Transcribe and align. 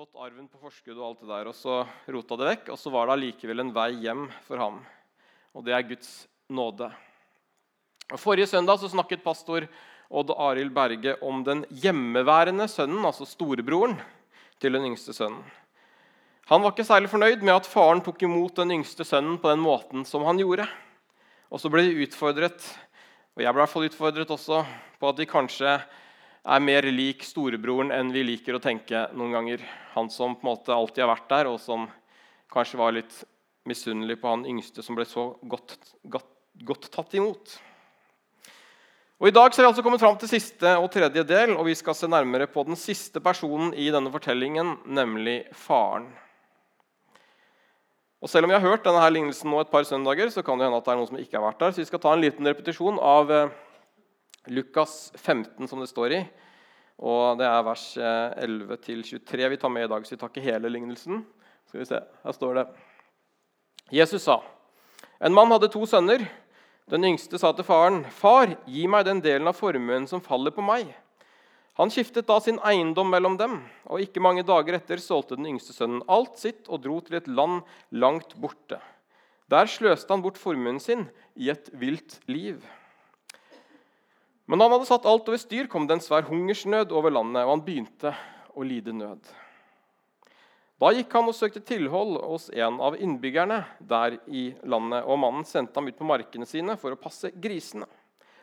fått 0.00 0.16
arven 0.16 0.46
på 0.48 0.56
forskudd 0.56 0.96
og 0.96 1.02
alt 1.04 1.18
det 1.20 1.26
der, 1.28 1.48
og 1.50 1.52
så 1.52 1.74
rota 2.08 2.36
det 2.40 2.46
vekk. 2.46 2.68
Og 2.72 2.78
så 2.80 2.88
var 2.88 3.04
det 3.04 3.18
allikevel 3.18 3.60
en 3.60 3.72
vei 3.76 3.90
hjem 4.00 4.22
for 4.46 4.56
ham. 4.56 4.78
Og 5.52 5.66
det 5.66 5.74
er 5.76 5.84
Guds 5.90 6.08
nåde. 6.48 6.88
Og 8.08 8.22
forrige 8.22 8.48
søndag 8.48 8.80
så 8.80 8.88
snakket 8.88 9.20
pastor 9.20 9.66
Odd 10.08 10.32
Arild 10.32 10.72
Berge 10.72 11.18
om 11.20 11.44
den 11.44 11.66
hjemmeværende 11.68 12.64
sønnen, 12.72 13.04
altså 13.04 13.28
storebroren 13.28 13.98
til 14.56 14.78
den 14.78 14.88
yngste 14.88 15.12
sønnen. 15.12 15.44
Han 16.48 16.64
var 16.64 16.72
ikke 16.72 16.88
særlig 16.88 17.12
fornøyd 17.12 17.44
med 17.44 17.58
at 17.58 17.68
faren 17.68 18.00
tok 18.00 18.24
imot 18.24 18.56
den 18.56 18.72
yngste 18.80 19.04
sønnen 19.04 19.36
på 19.36 19.52
den 19.52 19.60
måten 19.60 20.08
som 20.08 20.24
han 20.24 20.40
gjorde. 20.40 20.64
Og 21.52 21.60
så 21.60 21.68
ble 21.68 21.84
de 21.84 22.06
utfordret, 22.06 22.72
og 23.36 23.44
jeg 23.44 23.52
ble 23.52 23.60
i 23.60 23.66
hvert 23.66 23.76
fall 23.76 23.90
utfordret 23.92 24.32
også, 24.32 24.64
på 24.96 25.12
at 25.12 25.20
de 25.20 25.28
kanskje 25.28 25.76
er 26.44 26.62
mer 26.64 26.86
lik 26.88 27.24
storebroren 27.26 27.92
enn 27.92 28.12
vi 28.14 28.24
liker 28.24 28.56
å 28.56 28.62
tenke 28.62 29.08
noen 29.12 29.34
ganger. 29.36 29.64
Han 29.94 30.08
som 30.12 30.36
på 30.36 30.46
en 30.46 30.52
måte 30.52 30.74
alltid 30.74 31.04
har 31.04 31.12
vært 31.12 31.28
der, 31.32 31.50
og 31.50 31.60
som 31.60 31.88
kanskje 32.52 32.80
var 32.80 32.96
litt 32.96 33.18
misunnelig 33.68 34.16
på 34.20 34.30
han 34.30 34.46
yngste 34.48 34.82
som 34.82 34.96
ble 34.96 35.04
så 35.08 35.30
godt, 35.42 35.76
godt, 36.02 36.30
godt 36.64 36.88
tatt 36.94 37.18
imot. 37.18 37.58
Og 39.20 39.28
I 39.28 39.34
dag 39.36 39.52
har 39.52 39.60
vi 39.60 39.68
altså 39.68 39.84
kommet 39.84 40.00
fram 40.00 40.16
til 40.16 40.30
siste 40.32 40.70
og 40.80 40.88
tredje 40.94 41.26
del, 41.28 41.52
og 41.52 41.66
vi 41.68 41.76
skal 41.76 41.96
se 41.96 42.08
nærmere 42.08 42.48
på 42.48 42.64
den 42.64 42.78
siste 42.80 43.20
personen 43.20 43.74
i 43.76 43.90
denne 43.92 44.08
fortellingen, 44.12 44.78
nemlig 44.88 45.42
faren. 45.52 46.08
Og 48.20 48.28
Selv 48.28 48.44
om 48.44 48.52
vi 48.52 48.56
har 48.56 48.64
hørt 48.64 48.84
denne 48.84 49.00
her 49.00 49.12
lignelsen 49.12 49.48
nå 49.52 49.60
et 49.60 49.72
par 49.72 49.84
søndager, 49.84 50.32
så 50.32 50.44
kan 50.44 50.56
det 50.56 50.66
hende 50.66 50.80
at 50.80 50.88
det 50.88 50.92
er 50.92 50.98
noen 51.00 51.08
som 51.08 51.20
ikke 51.20 51.36
har 51.36 51.44
vært 51.50 51.60
der. 51.60 51.72
Så 51.72 51.82
vi 51.82 51.88
skal 51.88 52.00
ta 52.00 52.14
en 52.16 52.24
liten 52.24 52.48
repetisjon 52.48 53.00
av 53.00 53.32
eh, 53.32 53.52
Lukas 54.48 55.12
15, 55.16 55.68
som 55.68 55.80
det 55.80 55.90
står 55.90 56.14
i. 56.16 56.20
Og 57.00 57.38
Det 57.40 57.48
er 57.48 57.64
vers 57.64 57.84
11-23 57.96 59.40
eh, 59.40 59.50
vi 59.52 59.58
tar 59.60 59.72
med 59.72 59.84
i 59.84 59.90
dag, 59.90 60.06
så 60.06 60.14
vi 60.14 60.20
tar 60.20 60.32
ikke 60.32 60.44
hele 60.44 60.72
lignelsen. 60.72 61.24
Skal 61.68 61.82
vi 61.82 61.88
se, 61.88 62.00
Her 62.24 62.36
står 62.36 62.60
det 62.60 62.66
Jesus 63.90 64.22
sa, 64.22 64.40
en 65.20 65.34
mann 65.34 65.50
hadde 65.50 65.68
to 65.72 65.82
sønner. 65.88 66.22
Den 66.90 67.04
yngste 67.06 67.38
sa 67.38 67.52
til 67.52 67.64
faren, 67.64 68.04
'Far, 68.04 68.56
gi 68.66 68.86
meg 68.86 69.04
den 69.04 69.20
delen 69.20 69.46
av 69.46 69.54
formuen 69.54 70.06
som 70.08 70.20
faller 70.20 70.50
på 70.50 70.62
meg.' 70.62 70.94
Han 71.78 71.90
skiftet 71.90 72.26
da 72.26 72.40
sin 72.40 72.58
eiendom 72.66 73.08
mellom 73.08 73.36
dem, 73.38 73.60
og 73.86 74.02
ikke 74.02 74.20
mange 74.20 74.42
dager 74.42 74.74
etter 74.76 75.00
solgte 75.00 75.36
den 75.38 75.46
yngste 75.46 75.72
sønnen 75.72 76.02
alt 76.08 76.36
sitt 76.36 76.68
og 76.68 76.82
dro 76.82 76.98
til 77.00 77.16
et 77.16 77.28
land 77.28 77.62
langt 77.90 78.34
borte. 78.36 78.80
Der 79.48 79.66
sløste 79.70 80.12
han 80.12 80.22
bort 80.22 80.38
formuen 80.38 80.80
sin 80.82 81.08
i 81.36 81.48
et 81.48 81.70
vilt 81.72 82.18
liv. 82.28 82.60
Men 84.50 84.58
da 84.58 84.66
han 84.66 84.72
hadde 84.74 84.88
satt 84.88 85.04
alt 85.06 85.28
over 85.30 85.38
styr, 85.38 85.68
kom 85.70 85.84
det 85.86 85.94
en 85.94 86.02
svær 86.02 86.24
hungersnød 86.26 86.90
over 86.90 87.12
landet, 87.14 87.44
og 87.44 87.52
han 87.52 87.60
begynte 87.62 88.10
å 88.58 88.64
lide 88.66 88.90
nød. 88.90 89.28
Da 90.82 90.90
gikk 90.96 91.12
han 91.14 91.28
og 91.30 91.36
søkte 91.38 91.62
tilhold 91.62 92.16
hos 92.24 92.48
en 92.50 92.80
av 92.82 92.96
innbyggerne 92.98 93.60
der 93.78 94.16
i 94.26 94.48
landet, 94.66 95.04
og 95.06 95.20
mannen 95.22 95.46
sendte 95.46 95.78
ham 95.78 95.86
ut 95.86 95.98
på 96.00 96.08
markene 96.08 96.48
sine 96.50 96.74
for 96.80 96.96
å 96.96 96.98
passe 96.98 97.30
grisene. 97.30 97.86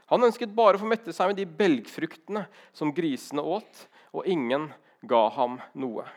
Han 0.08 0.23
ønsket 0.23 0.55
bare 0.55 0.80
å 0.80 0.83
få 0.86 0.88
mette 0.88 1.11
seg 1.11 1.33
med 1.33 1.41
de 1.41 1.47
belgfruktene 1.59 2.45
som 2.71 2.95
grisene 2.95 3.44
åt, 3.44 3.83
og 4.16 4.31
ingen 4.31 4.69
ga 5.03 5.25
ham 5.36 5.59
noe. 5.75 6.08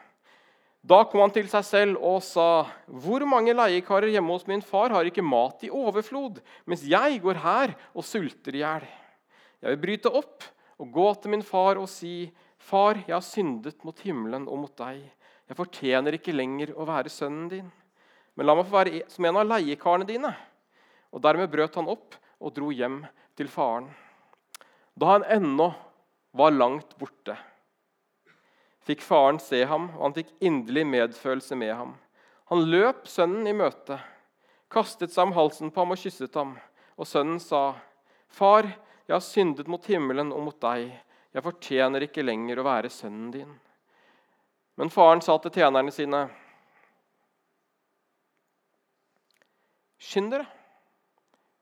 Da 0.86 1.02
kom 1.10 1.24
han 1.24 1.34
til 1.34 1.50
seg 1.50 1.66
selv 1.66 1.98
og 1.98 2.22
sa, 2.22 2.70
'Hvor 2.86 3.26
mange 3.26 3.58
leiekarer 3.58 4.14
hjemme 4.14 4.38
hos 4.38 4.46
min 4.46 4.62
far 4.62 4.94
har 4.94 5.02
ikke 5.04 5.26
mat 5.26 5.64
i 5.66 5.68
overflod, 5.68 6.38
mens 6.64 6.86
jeg 6.86 7.20
går 7.20 7.42
her 7.42 7.74
og 7.92 8.04
sulter 8.04 8.54
i 8.54 8.62
hjel?' 8.62 8.88
'Jeg 9.60 9.76
vil 9.76 9.82
bryte 9.84 10.08
opp 10.08 10.44
og 10.80 10.92
gå 10.92 11.14
til 11.20 11.30
min 11.30 11.42
far 11.42 11.76
og 11.76 11.88
si:" 11.88 12.32
'Far, 12.58 12.94
jeg 13.06 13.14
har 13.14 13.24
syndet 13.24 13.84
mot 13.84 13.98
himmelen 14.00 14.48
og 14.48 14.58
mot 14.58 14.76
deg.' 14.76 15.10
'Jeg 15.48 15.56
fortjener 15.56 16.16
ikke 16.16 16.32
lenger 16.32 16.72
å 16.76 16.86
være 16.88 17.08
sønnen 17.08 17.48
din.' 17.48 17.72
'Men 18.36 18.46
la 18.46 18.54
meg 18.54 18.66
få 18.66 18.78
være 18.78 19.02
som 19.08 19.24
en 19.24 19.36
av 19.36 19.46
leiekarene 19.46 20.06
dine.' 20.06 20.36
Og 21.12 21.20
Dermed 21.20 21.50
brøt 21.50 21.74
han 21.74 21.88
opp 21.88 22.14
og 22.40 22.54
dro 22.54 22.70
hjem 22.70 23.06
til 23.36 23.48
faren. 23.48 23.90
Da 24.96 25.06
han 25.06 25.24
ennå 25.24 25.74
var 26.32 26.50
langt 26.54 26.96
borte, 26.98 27.36
fikk 28.86 29.02
faren 29.02 29.38
se 29.42 29.64
ham, 29.64 29.90
og 29.96 30.02
han 30.08 30.14
fikk 30.14 30.30
inderlig 30.40 30.86
medfølelse 30.86 31.56
med 31.58 31.74
ham. 31.74 31.94
Han 32.50 32.66
løp 32.70 33.06
sønnen 33.08 33.46
i 33.46 33.54
møte, 33.54 33.98
kastet 34.70 35.12
seg 35.12 35.28
om 35.28 35.34
halsen 35.36 35.70
på 35.70 35.82
ham 35.82 35.94
og 35.94 35.98
kysset 35.98 36.34
ham. 36.34 36.56
Og 36.96 37.06
sønnen 37.06 37.40
sa, 37.40 37.74
'Far, 38.28 38.66
jeg 39.10 39.16
har 39.16 39.26
syndet 39.26 39.66
mot 39.66 39.86
himmelen 39.90 40.30
og 40.30 40.44
mot 40.46 40.60
deg.' 40.62 40.92
'Jeg 41.30 41.42
fortjener 41.46 42.02
ikke 42.06 42.22
lenger 42.26 42.58
å 42.58 42.66
være 42.66 42.90
sønnen 42.90 43.30
din.' 43.34 43.58
Men 44.78 44.90
faren 44.90 45.22
sa 45.22 45.36
til 45.38 45.52
tjenerne 45.54 45.92
sine.: 45.94 46.28
Skynd 49.98 50.30
dere. 50.32 50.46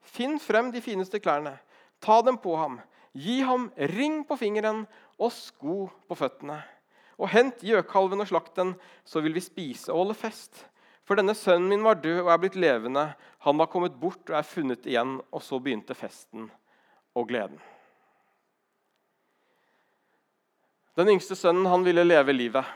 Finn 0.01 0.39
frem 0.41 0.71
de 0.73 0.81
fineste 0.81 1.21
klærne. 1.21 1.59
Ta 2.01 2.21
dem 2.23 2.39
på 2.39 2.55
ham. 2.57 2.79
Gi 3.13 3.41
ham 3.43 3.67
ring 3.97 4.23
på 4.29 4.37
fingeren 4.39 4.87
og 5.19 5.33
sko 5.33 5.89
på 6.09 6.17
føttene. 6.17 6.61
Og 7.19 7.33
hent 7.33 7.65
gjøkalven 7.65 8.23
og 8.23 8.29
slakt 8.31 8.55
den, 8.57 8.77
så 9.05 9.21
vil 9.21 9.35
vi 9.35 9.43
spise 9.43 9.91
og 9.91 10.05
holde 10.05 10.21
fest. 10.21 10.69
For 11.05 11.19
denne 11.19 11.35
sønnen 11.35 11.69
min 11.73 11.83
var 11.83 11.99
død 11.99 12.23
og 12.23 12.31
er 12.31 12.41
blitt 12.45 12.61
levende. 12.61 13.09
Han 13.49 13.59
var 13.59 13.73
kommet 13.73 13.99
bort 13.99 14.31
og 14.31 14.39
er 14.39 14.47
funnet 14.47 14.87
igjen. 14.87 15.19
Og 15.33 15.43
så 15.43 15.59
begynte 15.59 15.99
festen 15.99 16.47
og 17.19 17.29
gleden. 17.31 17.59
Den 20.99 21.13
yngste 21.13 21.37
sønnen 21.39 21.69
han 21.71 21.85
ville 21.87 22.07
leve 22.07 22.35
livet. 22.35 22.67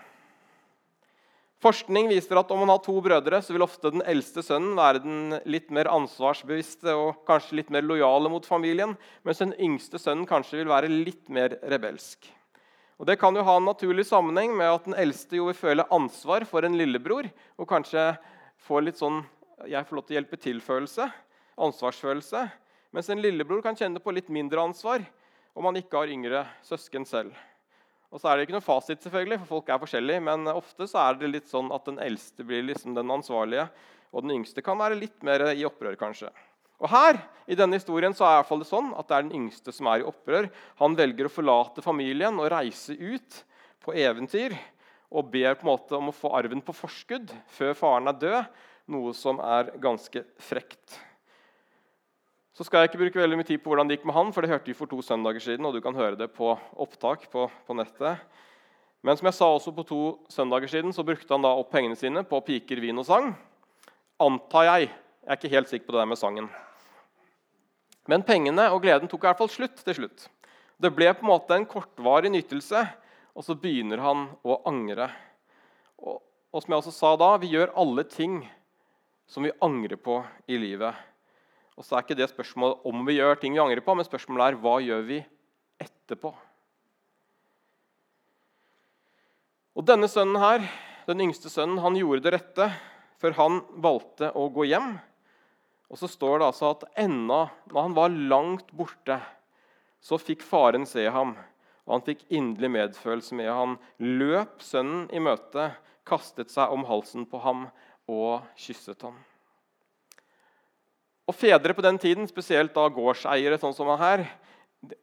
Forskning 1.62 2.08
viser 2.10 2.38
at 2.40 2.50
om 2.50 2.58
man 2.62 2.72
har 2.72 2.80
to 2.82 2.96
brødre, 3.02 3.38
så 3.42 3.54
vil 3.54 3.62
ofte 3.62 3.90
den 3.94 4.02
eldste 4.10 4.42
sønnen 4.42 4.74
være 4.78 5.02
den 5.04 5.34
litt 5.46 5.68
mer 5.74 5.90
ansvarsbevisste 5.90 6.94
og 6.98 7.20
kanskje 7.26 7.60
litt 7.60 7.70
mer 7.74 7.86
lojale 7.86 8.30
mot 8.30 8.46
familien, 8.46 8.96
mens 9.22 9.42
den 9.42 9.54
yngste 9.62 10.00
sønnen 10.02 10.26
kanskje 10.26 10.58
vil 10.58 10.70
være 10.72 10.90
litt 10.90 11.30
mer 11.30 11.54
rebelsk. 11.70 12.26
Og 12.98 13.06
Det 13.06 13.18
kan 13.18 13.34
jo 13.34 13.42
ha 13.46 13.56
en 13.58 13.66
naturlig 13.66 14.06
sammenheng 14.06 14.56
med 14.58 14.70
at 14.70 14.84
den 14.86 14.98
eldste 14.98 15.38
jo 15.38 15.48
vil 15.48 15.58
føle 15.58 15.86
ansvar 15.90 16.46
for 16.46 16.66
en 16.66 16.78
lillebror, 16.78 17.26
og 17.58 17.70
kanskje 17.70 18.12
få 18.62 18.82
litt 18.82 18.98
sånn 18.98 19.24
'jeg 19.66 19.86
får 19.86 19.96
lov 19.96 20.06
til 20.06 20.14
å 20.14 20.18
hjelpe 20.18 20.38
til'-følelse, 20.38 21.12
ansvarsfølelse, 21.58 22.50
mens 22.92 23.08
en 23.10 23.22
lillebror 23.22 23.62
kan 23.64 23.76
kjenne 23.78 24.02
på 24.02 24.12
litt 24.14 24.28
mindre 24.32 24.62
ansvar 24.62 25.04
om 25.56 25.66
han 25.68 25.80
ikke 25.80 26.02
har 26.02 26.12
yngre 26.12 26.44
søsken 26.64 27.06
selv. 27.08 27.32
Og 28.12 28.20
så 28.20 28.28
er 28.28 28.36
det 28.36 28.46
ikke 28.46 28.58
noe 28.58 28.64
fasit, 28.64 29.00
selvfølgelig, 29.00 29.38
for 29.40 29.56
folk 29.56 29.70
er 29.72 29.80
forskjellige, 29.80 30.22
men 30.28 30.48
ofte 30.52 30.86
så 30.88 31.00
er 31.06 31.16
det 31.20 31.30
litt 31.32 31.48
sånn 31.48 31.72
at 31.72 31.86
den 31.88 32.00
eldste 32.04 32.44
blir 32.44 32.64
liksom 32.68 32.96
den 32.96 33.12
ansvarlige, 33.12 33.70
og 34.12 34.26
den 34.26 34.34
yngste 34.36 34.64
kan 34.64 34.76
være 34.80 34.98
litt 35.00 35.24
mer 35.24 35.46
i 35.54 35.64
opprør, 35.64 35.96
kanskje. 36.00 36.28
Og 36.82 36.90
her 36.92 37.16
i 37.46 37.56
denne 37.56 37.78
historien 37.78 38.12
så 38.16 38.26
er 38.26 38.42
det 38.44 38.68
sånn 38.68 38.90
at 38.98 39.08
det 39.08 39.16
er 39.16 39.24
den 39.24 39.38
yngste 39.44 39.72
som 39.72 39.88
er 39.88 40.02
i 40.02 40.06
opprør. 40.08 40.50
Han 40.82 40.98
velger 40.98 41.28
å 41.28 41.32
forlate 41.32 41.84
familien 41.84 42.40
og 42.42 42.50
reise 42.52 42.96
ut 42.98 43.38
på 43.82 43.94
eventyr 43.96 44.56
og 45.12 45.30
ber 45.32 45.56
på 45.56 45.64
en 45.64 45.70
måte 45.70 45.96
om 45.96 46.10
å 46.10 46.16
få 46.16 46.32
arven 46.36 46.60
på 46.64 46.74
forskudd 46.74 47.32
før 47.54 47.72
faren 47.78 48.10
er 48.10 48.18
død, 48.18 48.52
noe 48.92 49.14
som 49.14 49.38
er 49.44 49.70
ganske 49.80 50.24
frekt. 50.42 50.98
Så 52.52 52.66
skal 52.68 52.82
jeg 52.82 52.90
ikke 52.90 53.00
bruke 53.00 53.20
veldig 53.22 53.36
mye 53.40 53.48
tid 53.48 53.62
på 53.64 53.70
hvordan 53.72 53.88
det 53.88 53.96
gikk 53.96 54.08
med 54.10 54.16
han, 54.18 54.30
for 54.34 54.44
det 54.44 54.50
hørte 54.52 54.68
vi 54.68 54.76
for 54.76 54.90
to 54.90 54.98
søndager 55.00 55.40
siden. 55.40 55.64
og 55.64 55.72
du 55.72 55.80
kan 55.80 55.96
høre 55.96 56.18
det 56.20 56.28
på 56.36 56.52
opptak 56.76 57.30
på, 57.32 57.46
på 57.48 57.76
nettet. 57.76 58.20
Men 59.02 59.16
som 59.16 59.26
jeg 59.26 59.34
sa 59.38 59.46
også 59.48 59.72
på 59.72 59.84
to 59.88 60.00
søndager 60.28 60.68
siden, 60.68 60.92
så 60.92 61.02
brukte 61.02 61.32
han 61.32 61.42
da 61.42 61.54
opp 61.56 61.72
pengene 61.72 61.96
sine 61.96 62.22
på 62.28 62.40
piker, 62.44 62.80
vin 62.80 63.00
og 63.00 63.06
sang. 63.08 63.32
Antar 64.20 64.68
jeg. 64.68 64.90
Jeg 65.22 65.30
er 65.30 65.38
ikke 65.40 65.54
helt 65.54 65.70
sikker 65.70 65.86
på 65.86 65.94
det 65.94 66.02
der 66.02 66.10
med 66.12 66.20
sangen. 66.20 66.50
Men 68.10 68.24
pengene 68.26 68.68
og 68.74 68.82
gleden 68.82 69.08
tok 69.08 69.24
i 69.24 69.30
hvert 69.30 69.40
fall 69.40 69.50
slutt 69.50 69.80
til 69.86 69.96
slutt. 69.96 70.26
Det 70.76 70.90
ble 70.92 71.08
på 71.14 71.24
en 71.24 71.30
måte 71.30 71.56
en 71.56 71.66
kortvarig 71.66 72.30
nytelse, 72.34 72.82
og 73.32 73.46
så 73.46 73.56
begynner 73.56 74.02
han 74.02 74.26
å 74.44 74.58
angre. 74.68 75.08
Og, 76.02 76.20
og 76.52 76.62
som 76.62 76.74
jeg 76.74 76.82
også 76.82 76.94
sa 76.94 77.14
da, 77.16 77.30
vi 77.40 77.54
gjør 77.54 77.72
alle 77.80 78.04
ting 78.10 78.42
som 79.30 79.46
vi 79.46 79.54
angrer 79.62 79.96
på 79.96 80.18
i 80.50 80.58
livet. 80.60 80.92
Og 81.78 81.86
så 81.86 81.96
er 81.96 82.04
ikke 82.04 82.18
det 82.18 82.28
spørsmålet 82.30 82.86
om 82.88 83.04
vi 83.06 83.16
gjør 83.16 83.38
ting 83.40 83.54
vi 83.56 83.62
angrer 83.62 83.84
på, 83.84 83.94
men 83.96 84.06
spørsmålet 84.06 84.52
er 84.52 84.58
hva 84.60 84.78
gjør 84.84 85.04
vi 85.08 85.20
etterpå. 85.80 86.32
Og 89.72 89.86
denne 89.88 90.08
sønnen 90.10 90.36
her, 90.42 90.66
den 91.08 91.22
yngste 91.24 91.48
sønnen, 91.50 91.80
han 91.80 91.96
gjorde 91.96 92.26
det 92.26 92.34
rette 92.36 92.68
før 93.22 93.38
han 93.38 93.62
valgte 93.80 94.28
å 94.36 94.48
gå 94.52 94.66
hjem. 94.68 94.98
Og 95.92 96.00
så 96.00 96.08
står 96.10 96.40
det 96.40 96.48
altså 96.50 96.72
at 96.74 96.84
ennå 97.00 97.46
når 97.70 97.80
han 97.80 97.96
var 97.96 98.20
langt 98.32 98.70
borte, 98.76 99.18
så 100.02 100.18
fikk 100.20 100.44
faren 100.44 100.84
se 100.88 101.06
ham. 101.08 101.36
Og 101.86 101.96
han 101.96 102.04
fikk 102.06 102.26
inderlig 102.28 102.72
medfølelse 102.76 103.36
med 103.38 103.50
ham. 103.52 103.76
Løp 103.98 104.62
sønnen 104.64 105.08
i 105.14 105.22
møte, 105.22 105.70
kastet 106.08 106.52
seg 106.52 106.72
om 106.74 106.86
halsen 106.88 107.26
på 107.30 107.40
ham 107.44 107.68
og 108.10 108.42
kysset 108.58 109.04
ham. 109.06 109.16
Og 111.28 111.36
Fedre 111.38 111.74
på 111.74 111.84
den 111.84 111.98
tiden, 112.02 112.26
spesielt 112.28 112.74
da 112.74 112.88
gårdseiere 112.90 113.58
sånn 113.60 113.74
som 113.76 113.90
han 113.92 114.00
her, 114.02 114.24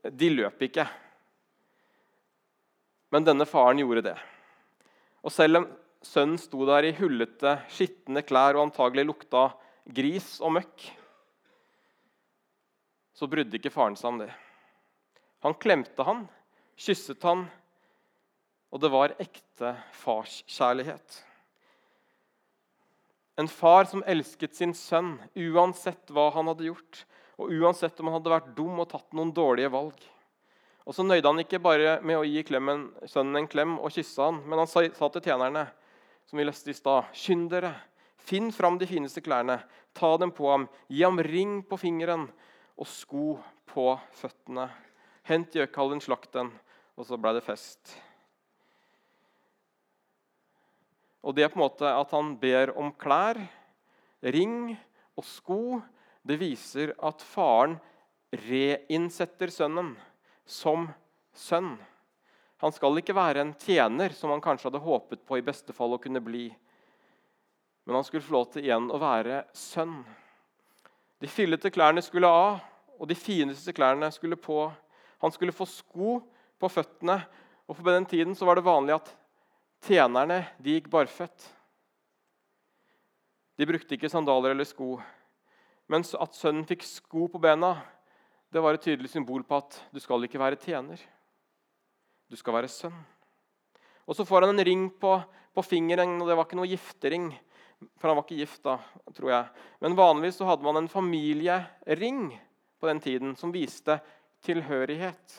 de 0.04 0.30
løp 0.34 0.60
ikke. 0.68 0.86
Men 3.14 3.26
denne 3.26 3.48
faren 3.50 3.80
gjorde 3.80 4.04
det. 4.12 4.18
Og 5.24 5.34
selv 5.34 5.62
om, 5.62 5.70
sønnen 6.06 6.40
sto 6.40 6.64
der 6.68 6.90
i 6.90 6.96
hullete, 7.00 7.58
skitne 7.72 8.24
klær 8.24 8.58
og 8.58 8.68
antagelig 8.68 9.08
lukta 9.08 9.50
gris 9.96 10.38
og 10.44 10.54
møkk, 10.60 10.86
så 13.16 13.28
brydde 13.28 13.58
ikke 13.60 13.74
faren 13.74 13.98
seg 14.00 14.14
om 14.14 14.20
det. 14.22 14.30
Han 15.44 15.56
klemte 15.60 16.04
han, 16.08 16.26
kysset 16.80 17.24
han, 17.28 17.48
og 18.72 18.84
det 18.84 18.92
var 18.94 19.16
ekte 19.20 19.74
farskjærlighet. 20.04 21.24
En 23.40 23.48
far 23.48 23.86
som 23.88 24.04
elsket 24.04 24.58
sin 24.58 24.74
sønn 24.76 25.14
uansett 25.32 26.12
hva 26.12 26.28
han 26.36 26.50
hadde 26.52 26.66
gjort, 26.68 27.06
og 27.40 27.54
uansett 27.56 28.00
om 28.02 28.10
han 28.10 28.18
hadde 28.18 28.34
vært 28.34 28.50
dum 28.58 28.82
og 28.84 28.90
tatt 28.92 29.16
noen 29.16 29.32
dårlige 29.32 29.72
valg. 29.72 30.00
Og 30.84 30.96
Så 30.96 31.06
nøyde 31.06 31.30
han 31.30 31.40
ikke 31.40 31.62
bare 31.64 32.00
med 32.04 32.18
å 32.18 32.26
gi 32.28 32.42
klemmen, 32.44 32.90
sønnen 33.08 33.40
en 33.40 33.48
klem 33.48 33.78
og 33.78 33.94
kysse 33.96 34.26
han, 34.26 34.42
men 34.44 34.60
han 34.60 34.68
sa, 34.68 34.84
sa 34.98 35.08
til 35.14 35.24
tjenerne, 35.30 35.68
som 36.28 36.42
vi 36.42 36.48
leste 36.50 36.74
i 36.74 36.76
stad, 36.76 37.14
skynd 37.16 37.48
dere, 37.54 37.72
finn 38.18 38.52
fram 38.52 38.80
de 38.82 38.90
fineste 38.90 39.24
klærne, 39.24 39.62
ta 39.96 40.12
dem 40.20 40.34
på 40.36 40.50
ham, 40.50 40.68
gi 40.90 41.06
ham 41.06 41.22
ring 41.24 41.62
på 41.64 41.80
fingeren 41.80 42.28
og 42.76 42.90
sko 42.92 43.38
på 43.72 43.88
føttene. 44.20 44.68
Hent 45.30 45.56
gjøkalven, 45.56 46.04
slakt 46.04 46.34
den, 46.36 46.52
og 46.98 47.08
så 47.08 47.22
ble 47.22 47.38
det 47.38 47.46
fest. 47.46 47.96
Og 51.26 51.36
det 51.36 51.46
er 51.46 51.52
på 51.52 51.60
en 51.60 51.66
måte 51.66 51.90
at 51.90 52.12
han 52.16 52.34
ber 52.40 52.72
om 52.80 52.94
klær, 52.96 53.40
ring 54.24 54.72
og 55.20 55.26
sko. 55.28 55.80
Det 56.24 56.40
viser 56.40 56.94
at 57.04 57.24
faren 57.24 57.78
reinnsetter 58.48 59.52
sønnen 59.52 59.96
som 60.46 60.88
sønn. 61.36 61.76
Han 62.60 62.74
skal 62.76 63.00
ikke 63.00 63.16
være 63.16 63.44
en 63.44 63.54
tjener, 63.60 64.12
som 64.16 64.34
han 64.34 64.44
kanskje 64.44 64.68
hadde 64.68 64.84
håpet 64.84 65.22
på 65.28 65.40
i 65.40 65.46
beste 65.46 65.76
fall 65.76 65.96
å 65.96 66.02
kunne 66.02 66.22
bli. 66.24 66.50
Men 67.88 68.00
han 68.00 68.06
skulle 68.08 68.26
få 68.26 68.36
lov 68.36 68.50
til 68.54 68.68
igjen 68.68 68.90
å 68.92 69.00
være 69.00 69.46
sønn. 69.56 70.02
De 71.20 71.28
fillete 71.32 71.72
klærne 71.72 72.04
skulle 72.04 72.28
av, 72.28 72.60
og 73.00 73.08
de 73.08 73.16
fineste 73.16 73.74
klærne 73.76 74.12
skulle 74.12 74.38
på. 74.40 74.68
Han 75.24 75.32
skulle 75.32 75.56
få 75.56 75.68
sko 75.68 76.20
på 76.60 76.72
føttene. 76.72 77.22
Og 77.70 77.78
På 77.80 77.88
den 77.88 78.06
tiden 78.10 78.36
var 78.42 78.60
det 78.60 78.68
vanlig 78.68 78.98
at 78.98 79.12
Tjenerne 79.88 80.42
de 80.60 80.76
gikk 80.76 80.90
barføtt. 80.92 81.48
De 83.60 83.68
brukte 83.68 83.96
ikke 83.96 84.12
sandaler 84.12 84.54
eller 84.54 84.68
sko. 84.68 84.98
Mens 85.90 86.14
at 86.16 86.36
sønnen 86.38 86.68
fikk 86.68 86.84
sko 86.86 87.28
på 87.32 87.42
bena, 87.42 87.74
det 88.50 88.62
var 88.64 88.76
et 88.76 88.84
tydelig 88.86 89.12
symbol 89.12 89.44
på 89.46 89.60
at 89.60 89.80
du 89.94 90.00
skal 90.02 90.24
ikke 90.26 90.42
være 90.42 90.60
tjener. 90.62 91.02
Du 92.30 92.38
skal 92.38 92.56
være 92.56 92.70
sønn. 92.72 92.98
Og 94.10 94.16
Så 94.16 94.26
får 94.26 94.46
han 94.46 94.56
en 94.56 94.66
ring 94.66 94.88
på, 94.90 95.12
på 95.54 95.62
fingeren, 95.62 96.16
og 96.22 96.30
det 96.30 96.38
var 96.38 96.48
ikke 96.48 96.58
noe 96.58 96.70
giftering. 96.70 97.30
For 98.02 98.10
han 98.10 98.18
var 98.18 98.26
ikke 98.26 98.40
gift 98.42 98.64
da, 98.66 98.78
tror 99.16 99.32
jeg. 99.32 99.66
Men 99.84 99.98
vanligvis 99.98 100.40
så 100.42 100.48
hadde 100.50 100.66
man 100.66 100.82
en 100.82 100.90
familiering 100.92 102.34
på 102.80 102.90
den 102.90 103.00
tiden 103.04 103.36
som 103.38 103.54
viste 103.54 104.00
tilhørighet. 104.46 105.38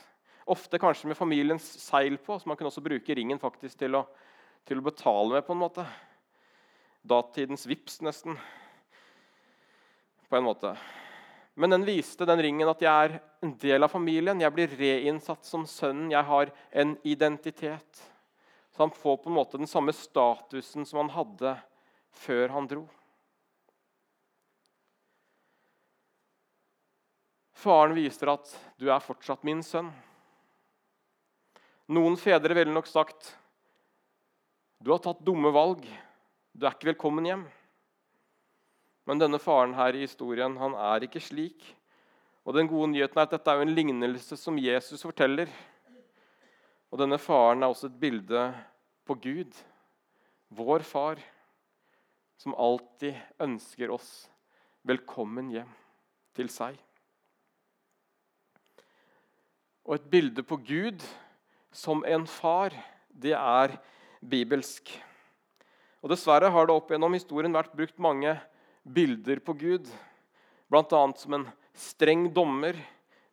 Ofte 0.51 0.81
kanskje 0.83 1.11
med 1.11 1.19
familiens 1.19 1.67
seil 1.83 2.17
på, 2.19 2.39
så 2.39 2.49
man 2.49 2.57
kunne 2.57 2.71
også 2.71 2.85
bruke 2.85 3.17
ringen 3.17 3.43
faktisk 3.43 3.83
til 3.83 3.99
å 3.99 4.05
til 4.69 4.81
å 4.81 4.87
betale 4.87 5.37
med, 5.37 5.47
på 5.47 5.55
en 5.55 5.63
måte. 5.63 5.85
Datidens 7.03 7.67
vips, 7.67 8.01
nesten. 8.05 8.37
På 10.29 10.39
en 10.39 10.47
måte. 10.47 10.75
Men 11.61 11.75
den 11.75 11.85
viste 11.85 12.25
den 12.29 12.41
ringen 12.41 12.69
at 12.71 12.83
jeg 12.85 13.09
er 13.09 13.17
en 13.45 13.57
del 13.61 13.85
av 13.85 13.93
familien. 13.93 14.41
Jeg 14.41 14.55
blir 14.55 14.77
reinnsatt 14.79 15.45
som 15.45 15.67
sønnen. 15.69 16.13
Jeg 16.13 16.25
har 16.29 16.53
en 16.71 16.95
identitet. 17.03 18.05
Så 18.71 18.85
han 18.85 18.95
får 18.95 19.19
på 19.21 19.29
en 19.29 19.37
måte 19.37 19.59
den 19.61 19.69
samme 19.71 19.93
statusen 19.97 20.87
som 20.89 21.03
han 21.03 21.13
hadde 21.13 21.57
før 22.23 22.55
han 22.55 22.69
dro. 22.71 22.87
Faren 27.61 27.93
viser 27.93 28.31
at 28.33 28.49
'du 28.79 28.89
er 28.89 29.05
fortsatt 29.05 29.45
min 29.45 29.61
sønn'. 29.61 29.93
Noen 31.93 32.17
fedre 32.17 32.55
ville 32.55 32.73
nok 32.73 32.87
sagt 32.87 33.35
du 34.81 34.91
har 34.95 35.01
tatt 35.05 35.21
dumme 35.21 35.51
valg. 35.53 35.83
Du 36.57 36.65
er 36.65 36.73
ikke 36.73 36.95
velkommen 36.95 37.27
hjem. 37.29 37.43
Men 39.05 39.21
denne 39.21 39.41
faren 39.43 39.75
her 39.77 39.97
i 39.97 40.07
historien 40.07 40.57
han 40.57 40.77
er 40.79 41.05
ikke 41.05 41.21
slik. 41.21 41.61
Og 42.49 42.57
den 42.57 42.71
gode 42.71 42.89
nyheten 42.95 43.21
er 43.21 43.29
at 43.29 43.35
Dette 43.35 43.53
er 43.53 43.61
jo 43.61 43.67
en 43.69 43.75
lignelse 43.77 44.39
som 44.41 44.57
Jesus 44.57 45.05
forteller. 45.05 45.51
Og 46.89 46.99
Denne 47.03 47.21
faren 47.21 47.61
er 47.63 47.69
også 47.69 47.91
et 47.91 48.01
bilde 48.01 48.47
på 49.05 49.19
Gud, 49.21 49.53
vår 50.49 50.83
far, 50.87 51.21
som 52.41 52.57
alltid 52.57 53.15
ønsker 53.43 53.93
oss 53.93 54.31
velkommen 54.89 55.53
hjem 55.53 55.71
til 56.35 56.49
seg. 56.51 56.79
Og 59.85 59.99
et 59.99 60.11
bilde 60.11 60.43
på 60.47 60.57
Gud 60.65 61.05
som 61.71 62.01
en 62.09 62.25
far, 62.27 62.73
det 63.11 63.37
er 63.37 63.77
bibelsk. 64.21 64.93
Og 66.01 66.13
Dessverre 66.13 66.51
har 66.53 66.69
det 66.69 66.77
opp 66.77 66.93
gjennom 66.93 67.15
historien 67.17 67.55
vært 67.55 67.75
brukt 67.77 67.99
mange 68.01 68.37
bilder 68.85 69.43
på 69.45 69.57
Gud. 69.61 69.91
Bl.a. 70.71 71.03
som 71.17 71.37
en 71.37 71.47
streng 71.77 72.29
dommer 72.35 72.79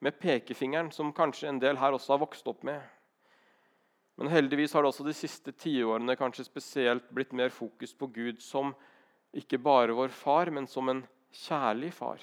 med 0.04 0.20
pekefingeren, 0.20 0.92
som 0.92 1.14
kanskje 1.16 1.50
en 1.50 1.62
del 1.62 1.80
her 1.80 1.96
også 1.96 2.16
har 2.16 2.24
vokst 2.26 2.48
opp 2.50 2.64
med. 2.68 2.82
Men 4.18 4.32
heldigvis 4.34 4.74
har 4.74 4.84
det 4.84 4.90
også 4.92 5.06
de 5.06 5.14
siste 5.14 5.54
tiårene 5.54 6.18
kanskje 6.18 6.48
spesielt 6.48 7.06
blitt 7.14 7.36
mer 7.38 7.54
fokus 7.54 7.94
på 7.94 8.10
Gud 8.14 8.42
som 8.42 8.74
ikke 9.38 9.60
bare 9.62 9.94
vår 9.94 10.10
far, 10.14 10.50
men 10.50 10.66
som 10.70 10.90
en 10.90 11.04
kjærlig 11.46 11.92
far. 11.94 12.22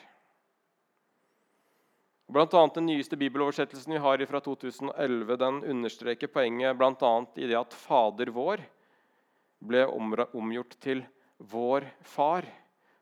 Blant 2.32 2.54
annet 2.56 2.74
Den 2.74 2.86
nyeste 2.88 3.16
bibeloversettelsen 3.20 3.92
vi 3.92 4.00
har 4.00 4.22
fra 4.26 4.40
2011, 4.40 5.36
den 5.36 5.64
understreker 5.74 6.30
poenget 6.32 6.76
bl.a. 6.78 7.12
i 7.36 7.48
det 7.50 7.58
at 7.58 7.76
Fader 7.76 8.32
vår 8.32 8.62
ble 9.64 9.84
omgjort 9.86 10.76
til 10.80 11.04
vår 11.38 11.84
far. 12.00 12.48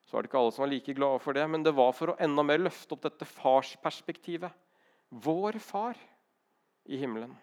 Så 0.03 0.17
var 0.17 0.25
det 0.25 0.31
ikke 0.31 0.41
alle 0.43 0.55
som 0.55 0.65
var 0.65 0.73
like 0.73 0.95
glade 0.99 1.23
for 1.23 1.39
det, 1.39 1.47
men 1.49 1.63
det 1.63 1.75
var 1.77 1.95
for 1.95 2.13
å 2.13 2.19
enda 2.23 2.43
mer 2.47 2.65
løfte 2.65 2.97
opp 2.97 3.07
dette 3.07 3.29
farsperspektivet. 3.29 4.51
Vår 5.09 5.59
far 5.63 5.99
i 6.91 6.99
himmelen. 6.99 7.35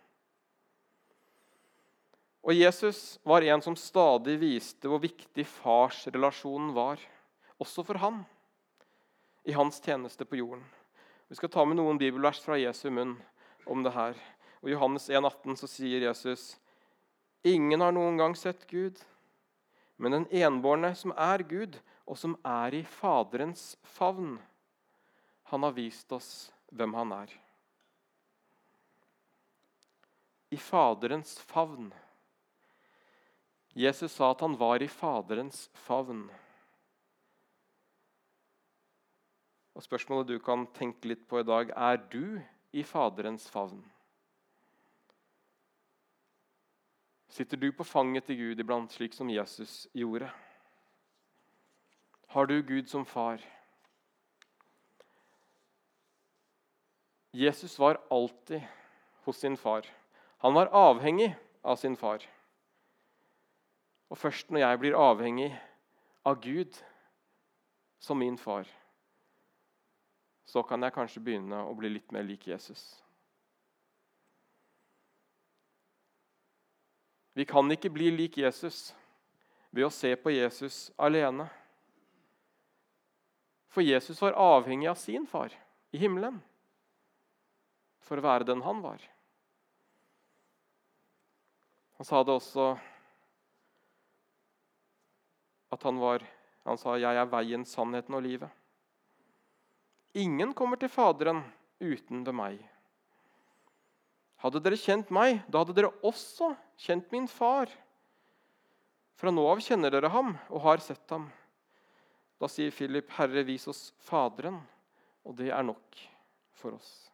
Og 2.44 2.56
Jesus 2.56 3.20
var 3.28 3.44
en 3.44 3.64
som 3.64 3.76
stadig 3.80 4.38
viste 4.42 4.88
hvor 4.90 5.02
viktig 5.04 5.46
farsrelasjonen 5.48 6.72
var, 6.76 7.00
også 7.60 7.84
for 7.88 8.00
han, 8.04 8.22
i 9.48 9.56
hans 9.56 9.80
tjeneste 9.84 10.28
på 10.28 10.40
jorden. 10.40 10.64
Vi 11.30 11.38
skal 11.38 11.52
ta 11.54 11.62
med 11.66 11.78
noen 11.78 12.00
bibelvers 12.02 12.40
fra 12.42 12.58
Jesu 12.58 12.88
munn 12.90 13.14
om 13.70 13.84
det 13.86 13.94
her. 13.94 14.16
I 14.66 14.74
Johannes 14.74 15.06
1,18 15.14 15.60
så 15.62 15.68
sier 15.70 16.02
Jesus.: 16.02 16.56
Ingen 17.46 17.82
har 17.86 17.94
noen 17.94 18.18
gang 18.18 18.34
sett 18.36 18.66
Gud, 18.68 18.98
men 20.02 20.16
den 20.18 20.26
enbårne 20.34 20.96
som 20.98 21.14
er 21.14 21.46
Gud, 21.46 21.78
og 22.10 22.18
som 22.18 22.34
er 22.42 22.74
i 22.74 22.82
Faderens 22.82 23.76
favn, 23.86 24.40
han 25.54 25.64
har 25.64 25.78
vist 25.78 26.12
oss 26.18 26.50
hvem 26.74 26.98
han 26.98 27.14
er. 27.14 27.38
I 30.50 30.58
Faderens 30.58 31.38
favn. 31.46 31.92
Jesus 33.78 34.18
sa 34.18 34.32
at 34.34 34.42
han 34.42 34.58
var 34.58 34.82
i 34.82 34.90
Faderens 34.90 35.68
favn. 35.86 36.26
Og 39.80 39.84
Spørsmålet 39.86 40.28
du 40.28 40.40
kan 40.44 40.66
tenke 40.76 41.08
litt 41.08 41.22
på 41.32 41.40
i 41.40 41.46
dag, 41.48 41.70
er 41.72 42.02
du 42.12 42.42
i 42.76 42.82
Faderens 42.84 43.46
favn? 43.48 43.80
Sitter 47.32 47.56
du 47.62 47.70
på 47.72 47.86
fanget 47.88 48.26
til 48.28 48.36
Gud 48.42 48.60
iblant, 48.60 48.92
slik 48.92 49.16
som 49.16 49.32
Jesus 49.32 49.86
gjorde? 49.96 50.28
Har 52.36 52.50
du 52.52 52.58
Gud 52.60 52.92
som 52.92 53.06
far? 53.08 53.40
Jesus 57.32 57.78
var 57.80 58.02
alltid 58.12 58.60
hos 59.24 59.40
sin 59.40 59.56
far. 59.58 59.88
Han 60.44 60.60
var 60.60 60.74
avhengig 60.76 61.32
av 61.64 61.80
sin 61.80 61.96
far. 61.96 62.20
Og 64.12 64.20
først 64.20 64.52
når 64.52 64.66
jeg 64.66 64.84
blir 64.84 65.00
avhengig 65.00 65.50
av 66.28 66.44
Gud 66.44 66.84
som 68.04 68.20
min 68.20 68.36
far, 68.38 68.68
så 70.50 70.64
kan 70.66 70.82
jeg 70.82 70.96
kanskje 70.96 71.22
begynne 71.22 71.62
å 71.62 71.76
bli 71.78 71.92
litt 71.94 72.10
mer 72.16 72.26
lik 72.26 72.48
Jesus. 72.50 72.82
Vi 77.38 77.46
kan 77.46 77.70
ikke 77.72 77.92
bli 77.94 78.10
lik 78.12 78.40
Jesus 78.42 78.90
ved 79.70 79.86
å 79.86 79.94
se 79.94 80.16
på 80.18 80.34
Jesus 80.34 80.90
alene. 80.98 81.46
For 83.70 83.86
Jesus 83.86 84.18
var 84.24 84.38
avhengig 84.42 84.90
av 84.90 84.98
sin 84.98 85.28
far 85.30 85.54
i 85.94 86.02
himmelen 86.02 86.42
for 88.02 88.18
å 88.18 88.26
være 88.26 88.50
den 88.50 88.66
han 88.66 88.82
var. 88.82 89.04
Han 92.00 92.08
sa 92.10 92.24
det 92.26 92.34
også 92.34 92.72
at 95.70 95.86
han 95.86 96.02
var 96.02 96.26
Han 96.70 96.78
sa, 96.78 96.98
'Jeg 96.98 97.16
er 97.18 97.26
veien, 97.26 97.66
sannheten 97.66 98.14
og 98.14 98.22
livet'. 98.22 98.59
Ingen 100.18 100.54
kommer 100.58 100.80
til 100.80 100.90
Faderen 100.90 101.44
uten 101.80 102.24
ved 102.26 102.34
meg. 102.34 102.58
Hadde 104.40 104.62
dere 104.64 104.80
kjent 104.80 105.12
meg, 105.12 105.42
da 105.52 105.62
hadde 105.62 105.76
dere 105.76 105.92
også 106.06 106.54
kjent 106.80 107.12
min 107.12 107.28
far. 107.28 107.70
Fra 109.20 109.34
nå 109.34 109.44
av 109.52 109.60
kjenner 109.62 109.92
dere 109.92 110.10
ham 110.14 110.32
og 110.48 110.64
har 110.64 110.82
sett 110.82 111.04
ham. 111.12 111.28
Da 112.40 112.48
sier 112.48 112.72
Philip, 112.72 113.10
'Herre, 113.12 113.44
vis 113.44 113.68
oss 113.68 113.92
Faderen', 114.00 114.62
og 115.26 115.36
det 115.36 115.52
er 115.52 115.64
nok 115.64 116.00
for 116.56 116.72
oss. 116.72 117.12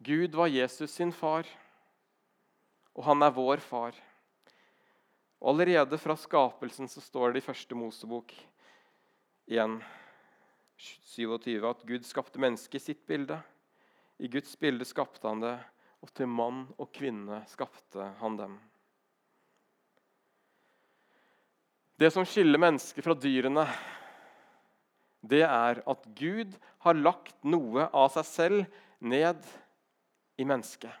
Gud 0.00 0.34
var 0.34 0.48
Jesus 0.48 0.90
sin 0.90 1.12
far, 1.12 1.44
og 2.94 3.04
han 3.04 3.22
er 3.22 3.34
vår 3.34 3.60
far. 3.60 3.92
Og 5.40 5.52
Allerede 5.52 5.98
fra 5.98 6.16
skapelsen 6.16 6.88
så 6.88 7.02
står 7.04 7.32
det 7.32 7.42
i 7.42 7.46
første 7.46 7.74
Mosebok 7.74 8.32
1, 9.48 9.78
27 10.76 11.64
at 11.64 11.84
Gud 11.88 12.04
skapte 12.06 12.40
mennesket 12.40 12.78
i 12.78 12.84
sitt 12.90 13.06
bilde. 13.08 13.40
I 14.20 14.28
Guds 14.28 14.52
bilde 14.60 14.84
skapte 14.84 15.24
han 15.24 15.40
det, 15.40 15.56
og 16.04 16.12
til 16.14 16.28
mann 16.30 16.66
og 16.76 16.90
kvinne 16.94 17.40
skapte 17.50 18.10
han 18.20 18.36
dem. 18.38 18.58
Det 21.98 22.12
som 22.14 22.26
skiller 22.28 22.60
mennesket 22.62 23.02
fra 23.02 23.16
dyrene, 23.18 23.64
det 25.26 25.42
er 25.42 25.80
at 25.82 26.04
Gud 26.14 26.52
har 26.84 27.00
lagt 27.00 27.40
noe 27.42 27.88
av 27.88 28.12
seg 28.14 28.28
selv 28.28 28.82
ned 29.00 29.42
i 30.38 30.46
mennesket. 30.46 30.92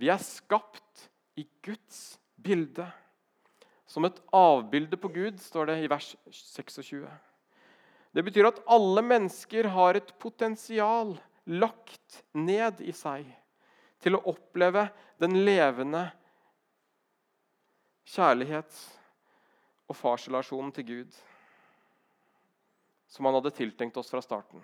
Vi 0.00 0.08
er 0.08 0.22
skapt 0.24 1.10
i 1.36 1.44
Guds 1.60 2.16
bilde. 2.40 2.86
Som 3.90 4.06
et 4.06 4.20
avbilde 4.30 4.98
på 5.00 5.10
Gud, 5.10 5.40
står 5.42 5.72
det 5.72 5.80
i 5.82 5.90
vers 5.90 6.12
26. 6.30 7.02
Det 8.14 8.22
betyr 8.26 8.46
at 8.50 8.62
alle 8.70 9.02
mennesker 9.02 9.66
har 9.74 9.98
et 9.98 10.12
potensial 10.22 11.16
lagt 11.50 12.20
ned 12.38 12.82
i 12.86 12.94
seg 12.94 13.26
til 14.02 14.16
å 14.16 14.22
oppleve 14.30 14.86
den 15.22 15.34
levende 15.42 16.04
kjærlighets- 18.06 18.86
og 19.90 19.98
farsrelasjonen 19.98 20.70
til 20.74 20.86
Gud 20.86 21.18
som 23.10 23.26
han 23.26 23.34
hadde 23.40 23.50
tiltenkt 23.50 23.98
oss 23.98 24.10
fra 24.12 24.22
starten. 24.22 24.62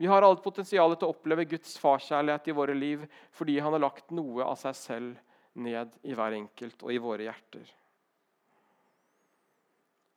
Vi 0.00 0.08
har 0.08 0.24
alt 0.24 0.40
potensial 0.42 0.96
til 0.96 1.10
å 1.10 1.12
oppleve 1.12 1.44
Guds 1.50 1.76
farskjærlighet 1.78 2.48
i 2.48 2.56
våre 2.56 2.74
liv 2.74 3.04
fordi 3.36 3.58
han 3.60 3.76
har 3.76 3.84
lagt 3.84 4.10
noe 4.16 4.48
av 4.48 4.56
seg 4.64 4.78
selv 4.80 5.20
ned 5.60 5.92
i 6.08 6.16
hver 6.16 6.40
enkelt 6.40 6.80
og 6.82 6.92
i 6.94 7.00
våre 7.04 7.28
hjerter. 7.28 7.68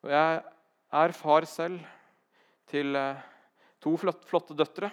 Og 0.06 0.12
jeg 0.14 0.42
er 0.94 1.14
far 1.18 1.48
selv 1.50 1.80
til 2.70 2.94
eh, 2.96 3.22
to 3.82 3.96
flotte 3.98 4.54
døtre. 4.54 4.92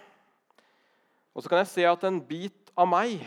Og 1.37 1.43
så 1.43 1.51
kan 1.53 1.61
jeg 1.61 1.69
se 1.69 1.85
at 1.85 2.05
en 2.09 2.21
bit 2.25 2.73
av 2.73 2.89
meg 2.89 3.21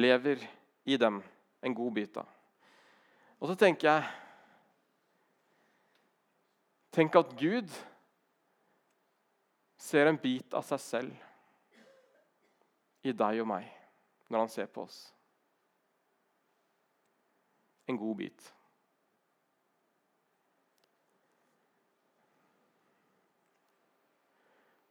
lever 0.00 0.40
i 0.88 0.96
dem. 0.96 1.20
En 1.60 1.76
god 1.76 1.92
bit 1.92 2.16
av. 2.16 2.28
Og 3.36 3.52
så 3.52 3.56
tenker 3.58 3.90
jeg 3.90 4.08
Tenk 6.90 7.14
at 7.14 7.36
Gud 7.38 7.70
ser 9.78 10.08
en 10.10 10.18
bit 10.18 10.56
av 10.58 10.64
seg 10.66 10.80
selv 10.82 11.12
i 13.06 13.12
deg 13.14 13.38
og 13.44 13.46
meg 13.46 13.68
når 14.26 14.42
han 14.42 14.50
ser 14.50 14.66
på 14.66 14.82
oss. 14.88 14.98
En 17.86 18.00
god 18.00 18.16
bit. 18.18 18.50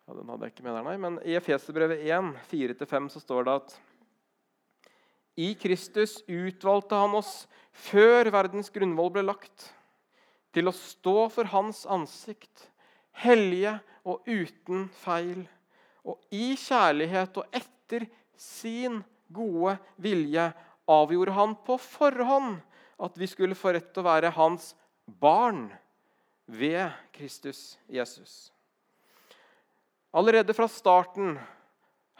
Ja, 0.09 0.15
den 0.17 0.29
hadde 0.33 0.47
jeg 0.47 0.55
ikke 0.55 0.63
med 0.65 0.73
der, 0.73 0.85
nei. 0.87 0.95
Men 0.97 1.17
i 1.21 1.35
Efeserbrevet 1.37 1.99
1, 2.01 2.31
4-5 2.49 3.11
så 3.13 3.19
står 3.21 3.43
det 3.45 3.53
at 3.59 3.75
i 5.37 5.51
Kristus 5.53 6.15
utvalgte 6.25 6.97
han 6.97 7.13
oss 7.19 7.43
før 7.77 8.31
verdens 8.33 8.73
grunnvoll 8.73 9.13
ble 9.13 9.27
lagt, 9.27 9.67
til 10.49 10.65
å 10.65 10.73
stå 10.73 11.27
for 11.29 11.53
hans 11.53 11.83
ansikt, 11.85 12.65
hellige 13.21 13.75
og 14.01 14.25
uten 14.25 14.89
feil, 14.97 15.45
og 16.01 16.17
i 16.33 16.55
kjærlighet 16.57 17.37
og 17.37 17.61
etter 17.61 18.09
sin 18.33 19.03
gode 19.29 19.77
vilje 20.01 20.49
avgjorde 20.89 21.37
han 21.37 21.59
på 21.69 21.77
forhånd 21.85 22.63
at 22.97 23.21
vi 23.21 23.29
skulle 23.29 23.53
få 23.53 23.77
rett 23.77 23.93
til 23.93 24.01
å 24.01 24.09
være 24.09 24.33
hans 24.41 24.71
barn 25.05 25.67
ved 26.49 26.97
Kristus 27.13 27.77
Jesus. 27.85 28.49
Allerede 30.11 30.53
fra 30.53 30.67
starten 30.67 31.37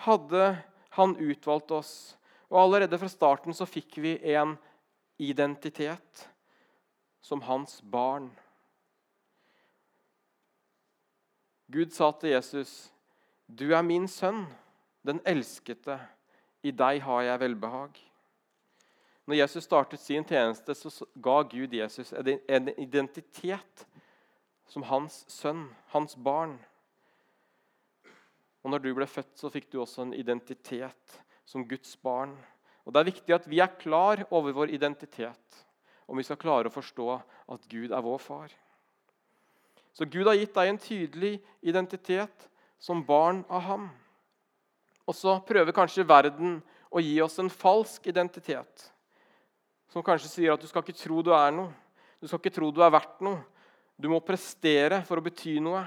hadde 0.06 0.58
han 0.90 1.16
utvalgt 1.18 1.72
oss. 1.72 1.94
Og 2.50 2.62
allerede 2.62 2.98
fra 2.98 3.10
starten 3.10 3.54
så 3.54 3.66
fikk 3.70 3.98
vi 4.02 4.16
en 4.34 4.56
identitet 5.18 6.30
som 7.22 7.42
hans 7.46 7.82
barn. 7.82 8.30
Gud 11.70 11.92
sa 11.94 12.12
til 12.12 12.30
Jesus, 12.30 12.92
'Du 13.46 13.74
er 13.74 13.82
min 13.82 14.08
sønn, 14.08 14.48
den 15.06 15.22
elskete. 15.26 16.00
I 16.64 16.72
deg 16.72 17.02
har 17.02 17.22
jeg 17.22 17.40
velbehag.' 17.40 18.10
Når 19.30 19.36
Jesus 19.36 19.64
startet 19.64 20.00
sin 20.00 20.26
tjeneste, 20.26 20.74
så 20.74 21.06
ga 21.22 21.42
Gud 21.42 21.74
Jesus 21.74 22.14
en 22.14 22.70
identitet 22.78 23.86
som 24.66 24.84
hans 24.84 25.26
sønn, 25.28 25.76
hans 25.94 26.16
barn. 26.16 26.60
Og 28.64 28.72
når 28.74 28.84
du 28.84 28.92
ble 28.96 29.08
født, 29.08 29.36
så 29.40 29.52
fikk 29.52 29.70
du 29.72 29.80
også 29.82 30.04
en 30.04 30.16
identitet 30.18 31.20
som 31.48 31.66
Guds 31.68 31.96
barn. 32.04 32.36
Og 32.86 32.94
Det 32.94 33.00
er 33.00 33.12
viktig 33.12 33.36
at 33.36 33.48
vi 33.50 33.60
er 33.62 33.78
klar 33.80 34.26
over 34.30 34.56
vår 34.56 34.74
identitet 34.76 35.66
om 36.10 36.18
vi 36.18 36.26
skal 36.26 36.40
klare 36.42 36.72
å 36.72 36.74
forstå 36.74 37.08
at 37.54 37.68
Gud 37.70 37.92
er 37.94 38.02
vår 38.02 38.18
far. 38.24 38.54
Så 39.94 40.08
Gud 40.10 40.26
har 40.26 40.38
gitt 40.40 40.56
deg 40.56 40.72
en 40.72 40.82
tydelig 40.82 41.34
identitet 41.62 42.48
som 42.82 43.04
barn 43.06 43.44
av 43.50 43.62
ham. 43.68 43.90
Og 45.06 45.16
så 45.18 45.36
prøver 45.46 45.76
kanskje 45.76 46.08
verden 46.08 46.60
å 46.90 47.02
gi 47.04 47.16
oss 47.22 47.38
en 47.42 47.52
falsk 47.52 48.08
identitet. 48.10 48.90
Som 49.90 50.06
kanskje 50.06 50.32
sier 50.32 50.54
at 50.54 50.62
du 50.62 50.70
skal 50.70 50.86
ikke 50.86 50.98
tro 50.98 51.22
du 51.26 51.34
er 51.36 51.54
noe. 51.54 51.70
Du 52.22 52.28
skal 52.28 52.42
ikke 52.42 52.56
tro 52.58 52.70
du 52.74 52.82
er 52.86 52.94
verdt 52.94 53.22
noe. 53.26 53.42
Du 54.00 54.10
må 54.12 54.22
prestere 54.24 55.02
for 55.06 55.20
å 55.20 55.26
bety 55.26 55.58
noe. 55.62 55.84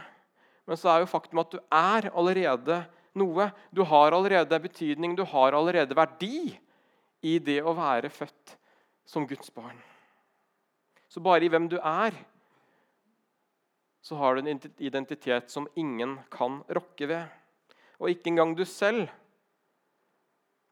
Men 0.73 0.81
så 0.81 0.89
er 0.89 1.03
jo 1.03 1.11
faktum 1.11 1.43
at 1.43 1.53
du 1.53 1.59
er 1.69 2.07
allerede 2.17 2.79
noe. 3.21 3.51
Du 3.77 3.83
har 3.85 4.15
allerede 4.17 4.57
betydning, 4.65 5.13
du 5.13 5.21
har 5.29 5.53
allerede 5.53 5.93
verdi 5.93 6.55
i 7.29 7.35
det 7.45 7.59
å 7.61 7.75
være 7.77 8.09
født 8.09 8.55
som 9.05 9.27
Guds 9.29 9.53
barn. 9.53 9.77
Så 11.13 11.21
bare 11.21 11.45
i 11.45 11.53
hvem 11.53 11.69
du 11.69 11.77
er, 11.77 12.17
så 14.01 14.17
har 14.17 14.41
du 14.41 14.49
en 14.49 14.65
identitet 14.81 15.53
som 15.53 15.69
ingen 15.77 16.17
kan 16.33 16.63
rokke 16.73 17.11
ved. 17.11 17.29
Og 18.01 18.09
ikke 18.09 18.33
engang 18.33 18.57
du 18.57 18.65
selv 18.65 19.13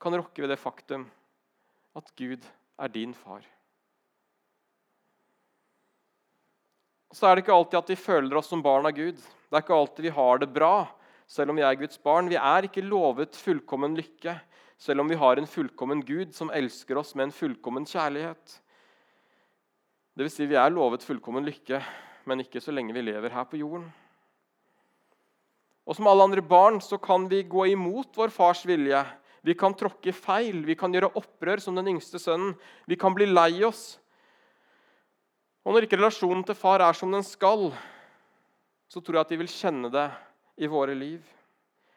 kan 0.00 0.16
rokke 0.16 0.40
ved 0.40 0.54
det 0.54 0.62
faktum 0.64 1.10
at 1.92 2.08
Gud 2.16 2.48
er 2.80 2.96
din 2.96 3.12
far. 3.12 3.44
Så 7.10 7.26
er 7.26 7.34
det 7.34 7.42
ikke 7.42 7.56
alltid 7.56 7.78
at 7.80 7.90
vi 7.90 7.98
føler 7.98 8.38
oss 8.38 8.48
som 8.52 8.62
barn 8.62 8.86
av 8.86 8.94
Gud. 8.94 9.18
Det 9.18 9.56
er 9.56 9.64
ikke 9.64 9.74
alltid 9.74 10.06
vi 10.06 10.14
har 10.14 10.38
det 10.38 10.50
bra, 10.54 10.86
selv 11.26 11.50
om 11.50 11.58
vi 11.58 11.64
er 11.66 11.78
Guds 11.80 11.98
barn. 11.98 12.30
Vi 12.30 12.38
er 12.38 12.68
ikke 12.68 12.86
lovet 12.86 13.34
fullkommen 13.34 13.96
lykke, 13.98 14.36
selv 14.78 15.02
om 15.02 15.10
vi 15.10 15.18
har 15.18 15.40
en 15.40 15.48
fullkommen 15.50 16.04
Gud 16.06 16.36
som 16.36 16.52
elsker 16.54 17.00
oss 17.00 17.16
med 17.18 17.28
en 17.28 17.34
fullkommen 17.34 17.88
kjærlighet. 17.88 18.60
Vil 20.20 20.30
si, 20.30 20.46
vi 20.46 20.58
er 20.58 20.70
lovet 20.70 21.02
fullkommen 21.06 21.46
lykke, 21.48 21.80
men 22.30 22.44
ikke 22.44 22.62
så 22.62 22.74
lenge 22.74 22.94
vi 22.94 23.02
lever 23.02 23.34
her 23.34 23.48
på 23.48 23.58
jorden. 23.58 23.88
Og 25.90 25.96
Som 25.98 26.06
alle 26.06 26.28
andre 26.28 26.42
barn 26.46 26.78
så 26.78 27.00
kan 27.02 27.24
vi 27.26 27.42
gå 27.42 27.72
imot 27.72 28.14
vår 28.14 28.30
fars 28.30 28.62
vilje. 28.68 29.00
Vi 29.42 29.56
kan 29.58 29.74
tråkke 29.74 30.12
feil, 30.14 30.62
vi 30.62 30.76
kan 30.78 30.92
gjøre 30.94 31.10
opprør 31.18 31.58
som 31.58 31.74
den 31.74 31.88
yngste 31.96 32.20
sønnen. 32.22 32.52
Vi 32.86 32.94
kan 33.00 33.16
bli 33.16 33.26
lei 33.26 33.64
oss. 33.66 33.98
Og 35.64 35.74
når 35.74 35.84
ikke 35.84 35.98
relasjonen 36.00 36.42
til 36.46 36.56
far 36.56 36.80
er 36.84 36.96
som 36.96 37.12
den 37.12 37.24
skal, 37.26 37.68
så 38.90 39.00
tror 39.00 39.18
jeg 39.18 39.26
at 39.26 39.32
de 39.34 39.38
vil 39.42 39.52
kjenne 39.52 39.90
det 39.92 40.06
i 40.60 40.68
våre 40.70 40.94
liv. 40.96 41.20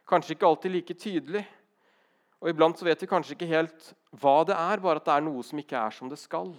Kanskje 0.10 0.36
ikke 0.36 0.50
alltid 0.50 0.74
like 0.74 0.96
tydelig. 1.00 1.44
Og 2.44 2.52
Iblant 2.52 2.76
så 2.76 2.86
vet 2.86 3.00
vi 3.00 3.08
kanskje 3.08 3.38
ikke 3.38 3.48
helt 3.54 3.94
hva 4.20 4.42
det 4.48 4.56
er, 4.58 4.84
bare 4.84 5.00
at 5.00 5.08
det 5.08 5.16
er 5.16 5.24
noe 5.24 5.44
som 5.48 5.62
ikke 5.62 5.80
er 5.80 5.96
som 5.96 6.12
det 6.12 6.20
skal. 6.20 6.52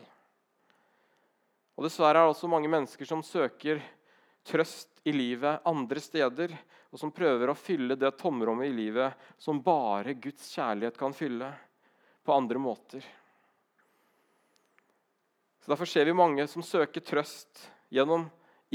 Og 1.74 1.84
Dessverre 1.84 2.22
er 2.22 2.24
det 2.24 2.32
også 2.32 2.48
mange 2.48 2.70
mennesker 2.72 3.08
som 3.08 3.22
søker 3.26 3.82
trøst 4.48 5.02
i 5.04 5.12
livet 5.12 5.60
andre 5.68 6.00
steder, 6.00 6.54
og 6.88 7.00
som 7.00 7.12
prøver 7.12 7.50
å 7.50 7.58
fylle 7.58 7.98
det 8.00 8.14
tomrommet 8.16 8.70
i 8.70 8.76
livet 8.76 9.28
som 9.40 9.60
bare 9.60 10.16
Guds 10.16 10.46
kjærlighet 10.54 10.96
kan 10.96 11.12
fylle, 11.16 11.50
på 12.24 12.32
andre 12.32 12.60
måter. 12.62 13.04
Så 15.64 15.70
Derfor 15.70 15.88
ser 15.88 16.04
vi 16.04 16.12
mange 16.12 16.44
som 16.44 16.60
søker 16.60 17.00
trøst 17.00 17.62
gjennom 17.88 18.26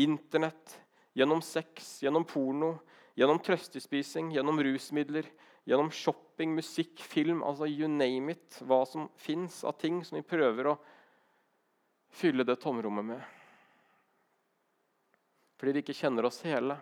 Internett, 0.02 0.72
gjennom 1.14 1.38
sex, 1.46 2.00
gjennom 2.02 2.26
porno, 2.26 2.80
gjennom 3.14 3.38
trøstespising, 3.46 4.32
gjennom 4.34 4.58
rusmidler, 4.66 5.28
gjennom 5.70 5.92
shopping, 5.94 6.56
musikk, 6.58 6.98
film, 7.06 7.44
altså 7.46 7.70
you 7.70 7.86
name 7.86 8.34
it, 8.34 8.58
hva 8.66 8.82
som 8.90 9.06
fins 9.22 9.62
av 9.62 9.78
ting 9.78 10.02
som 10.02 10.18
vi 10.18 10.26
prøver 10.26 10.72
å 10.72 10.78
fylle 12.10 12.42
det 12.42 12.58
tomrommet 12.58 13.06
med. 13.06 13.22
Fordi 15.62 15.78
vi 15.78 15.86
ikke 15.86 16.00
kjenner 16.02 16.26
oss 16.26 16.42
hele. 16.42 16.74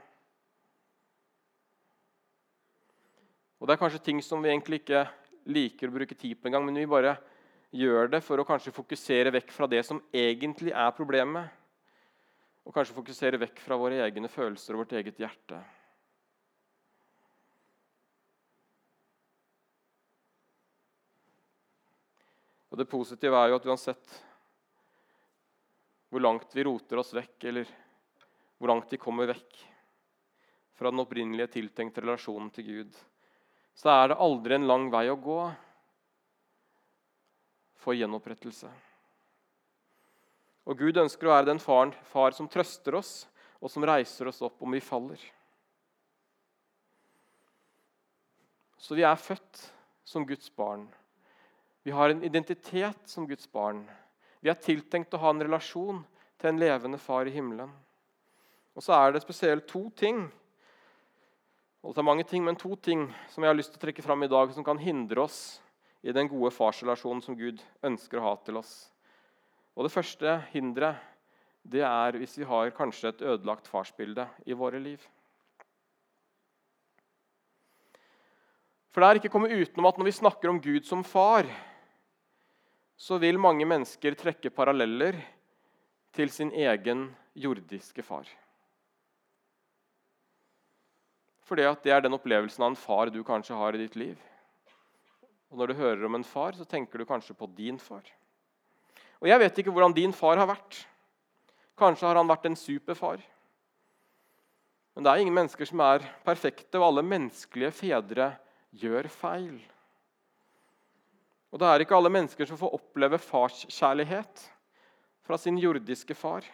Og 3.59 3.67
Det 3.67 3.75
er 3.75 3.83
kanskje 3.83 4.05
ting 4.07 4.23
som 4.23 4.39
vi 4.39 4.55
egentlig 4.55 4.85
ikke 4.85 5.03
liker 5.51 5.91
å 5.91 5.99
bruke 5.99 6.15
tid 6.15 6.39
på 6.39 6.47
engang, 6.47 6.63
men 6.63 6.79
vi 6.79 6.87
bare 6.95 7.17
gjør 7.77 8.11
det 8.11 8.23
for 8.25 8.41
å 8.41 8.45
kanskje 8.47 8.73
fokusere 8.75 9.31
vekk 9.35 9.53
fra 9.53 9.69
det 9.69 9.83
som 9.85 10.01
egentlig 10.15 10.73
er 10.73 10.93
problemet. 10.97 11.49
Og 12.67 12.75
kanskje 12.75 12.97
fokusere 12.97 13.39
vekk 13.39 13.61
fra 13.63 13.77
våre 13.79 14.01
egne 14.03 14.29
følelser 14.31 14.75
og 14.75 14.83
vårt 14.83 14.95
eget 14.99 15.19
hjerte. 15.21 15.59
Og 22.67 22.81
Det 22.81 22.89
positive 22.91 23.37
er 23.39 23.49
jo 23.49 23.57
at 23.57 23.67
uansett 23.69 24.17
hvor 26.11 26.23
langt 26.23 26.51
vi 26.55 26.63
roter 26.63 26.99
oss 27.01 27.13
vekk, 27.15 27.47
eller 27.49 27.69
hvor 28.57 28.71
langt 28.71 28.91
vi 28.91 28.99
kommer 29.01 29.27
vekk 29.27 29.57
fra 30.77 30.91
den 30.91 31.01
opprinnelige 31.01 31.55
tiltenkte 31.55 32.03
relasjonen 32.03 32.51
til 32.53 32.67
Gud, 32.67 32.99
så 33.77 33.91
er 33.93 34.11
det 34.11 34.19
aldri 34.23 34.55
en 34.57 34.67
lang 34.69 34.85
vei 34.93 35.07
å 35.09 35.17
gå 35.19 35.39
for 37.81 37.97
gjenopprettelse. 37.97 38.69
Og 40.67 40.79
Gud 40.79 40.99
ønsker 40.99 41.29
å 41.29 41.33
være 41.35 41.49
den 41.51 41.61
faren, 41.63 41.93
far 42.11 42.35
som 42.35 42.49
trøster 42.51 42.97
oss, 42.99 43.25
og 43.63 43.71
som 43.71 43.85
reiser 43.87 44.29
oss 44.29 44.41
opp 44.45 44.61
om 44.61 44.75
vi 44.75 44.83
faller. 44.83 45.21
Så 48.77 48.95
vi 48.95 49.05
er 49.07 49.17
født 49.17 49.63
som 50.07 50.25
Guds 50.27 50.51
barn. 50.53 50.85
Vi 51.87 51.93
har 51.95 52.11
en 52.11 52.23
identitet 52.23 53.09
som 53.09 53.25
Guds 53.27 53.47
barn. 53.51 53.85
Vi 54.43 54.51
er 54.51 54.59
tiltenkt 54.61 55.15
å 55.15 55.21
ha 55.23 55.31
en 55.33 55.41
relasjon 55.43 56.03
til 56.37 56.51
en 56.51 56.59
levende 56.61 56.99
far 57.01 57.25
i 57.25 57.33
himmelen. 57.33 57.71
Og 58.77 58.85
så 58.85 58.93
er 58.93 59.15
det 59.15 59.23
spesielt 59.23 59.65
to 59.71 59.87
ting 59.97 60.27
og 61.87 61.93
det 61.95 62.01
er 62.01 62.07
mange 62.09 62.25
ting, 62.27 62.43
men 62.43 62.57
to 62.59 62.75
ting 62.75 63.05
som 63.31 63.43
jeg 63.43 63.51
har 63.51 63.55
lyst 63.55 63.71
til 63.71 63.79
å 63.79 63.85
trekke 63.85 64.03
fram 64.03 64.25
i 64.25 64.27
dag, 64.27 64.49
som 64.51 64.65
kan 64.65 64.79
hindre 64.81 65.23
oss 65.23 65.61
i 66.07 66.13
den 66.15 66.29
gode 66.31 66.53
farsrelasjonen 66.55 67.19
som 67.23 67.35
Gud 67.35 67.59
ønsker 67.83 68.21
å 68.21 68.29
ha 68.29 68.33
til 68.47 68.61
oss. 68.61 68.73
Og 69.75 69.83
Det 69.83 69.91
første 69.91 70.39
hinderet 70.53 71.03
det 71.67 71.83
er 71.83 72.15
hvis 72.15 72.37
vi 72.39 72.47
har 72.47 72.71
kanskje 72.71 73.11
et 73.11 73.23
ødelagt 73.33 73.67
farsbilde 73.67 74.23
i 74.47 74.55
våre 74.55 74.79
liv. 74.79 75.01
For 78.87 79.03
det 79.03 79.09
er 79.09 79.19
ikke 79.19 79.33
kommet 79.33 79.51
utenom 79.51 79.89
at 79.89 79.99
når 79.99 80.07
vi 80.07 80.15
snakker 80.15 80.49
om 80.49 80.61
Gud 80.63 80.87
som 80.87 81.03
far, 81.03 81.45
så 82.97 83.19
vil 83.21 83.37
mange 83.37 83.67
mennesker 83.67 84.15
trekke 84.17 84.49
paralleller 84.49 85.19
til 86.15 86.31
sin 86.33 86.55
egen 86.55 87.09
jordiske 87.35 88.01
far. 88.01 88.25
Fordi 91.45 91.67
at 91.67 91.83
det 91.83 91.93
er 91.93 92.01
den 92.07 92.15
opplevelsen 92.15 92.63
av 92.63 92.71
en 92.71 92.79
far 92.79 93.11
du 93.11 93.21
kanskje 93.27 93.59
har 93.59 93.75
i 93.75 93.83
ditt 93.83 93.99
liv. 93.99 94.17
Og 95.51 95.57
Når 95.57 95.67
du 95.67 95.73
hører 95.79 96.05
om 96.05 96.15
en 96.15 96.23
far, 96.27 96.51
så 96.51 96.65
tenker 96.65 96.99
du 96.99 97.05
kanskje 97.05 97.35
på 97.35 97.47
din 97.55 97.79
far. 97.79 98.03
Og 99.21 99.27
Jeg 99.27 99.39
vet 99.39 99.57
ikke 99.57 99.71
hvordan 99.71 99.95
din 99.95 100.13
far 100.13 100.37
har 100.37 100.47
vært. 100.47 100.87
Kanskje 101.77 102.07
har 102.07 102.15
han 102.15 102.27
vært 102.27 102.45
en 102.45 102.55
superfar. 102.55 103.21
Men 104.95 105.03
det 105.03 105.11
er 105.11 105.21
ingen 105.21 105.33
mennesker 105.37 105.65
som 105.69 105.81
er 105.85 106.05
perfekte, 106.25 106.79
og 106.79 106.87
alle 106.87 107.03
menneskelige 107.05 107.71
fedre 107.71 108.31
gjør 108.73 109.07
feil. 109.13 109.59
Og 111.53 111.61
det 111.61 111.67
er 111.69 111.83
ikke 111.83 111.95
alle 111.95 112.11
mennesker 112.11 112.49
som 112.49 112.57
får 112.59 112.73
oppleve 112.75 113.19
farskjærlighet 113.21 114.41
fra 115.27 115.37
sin 115.37 115.59
jordiske 115.61 116.15
far. 116.17 116.45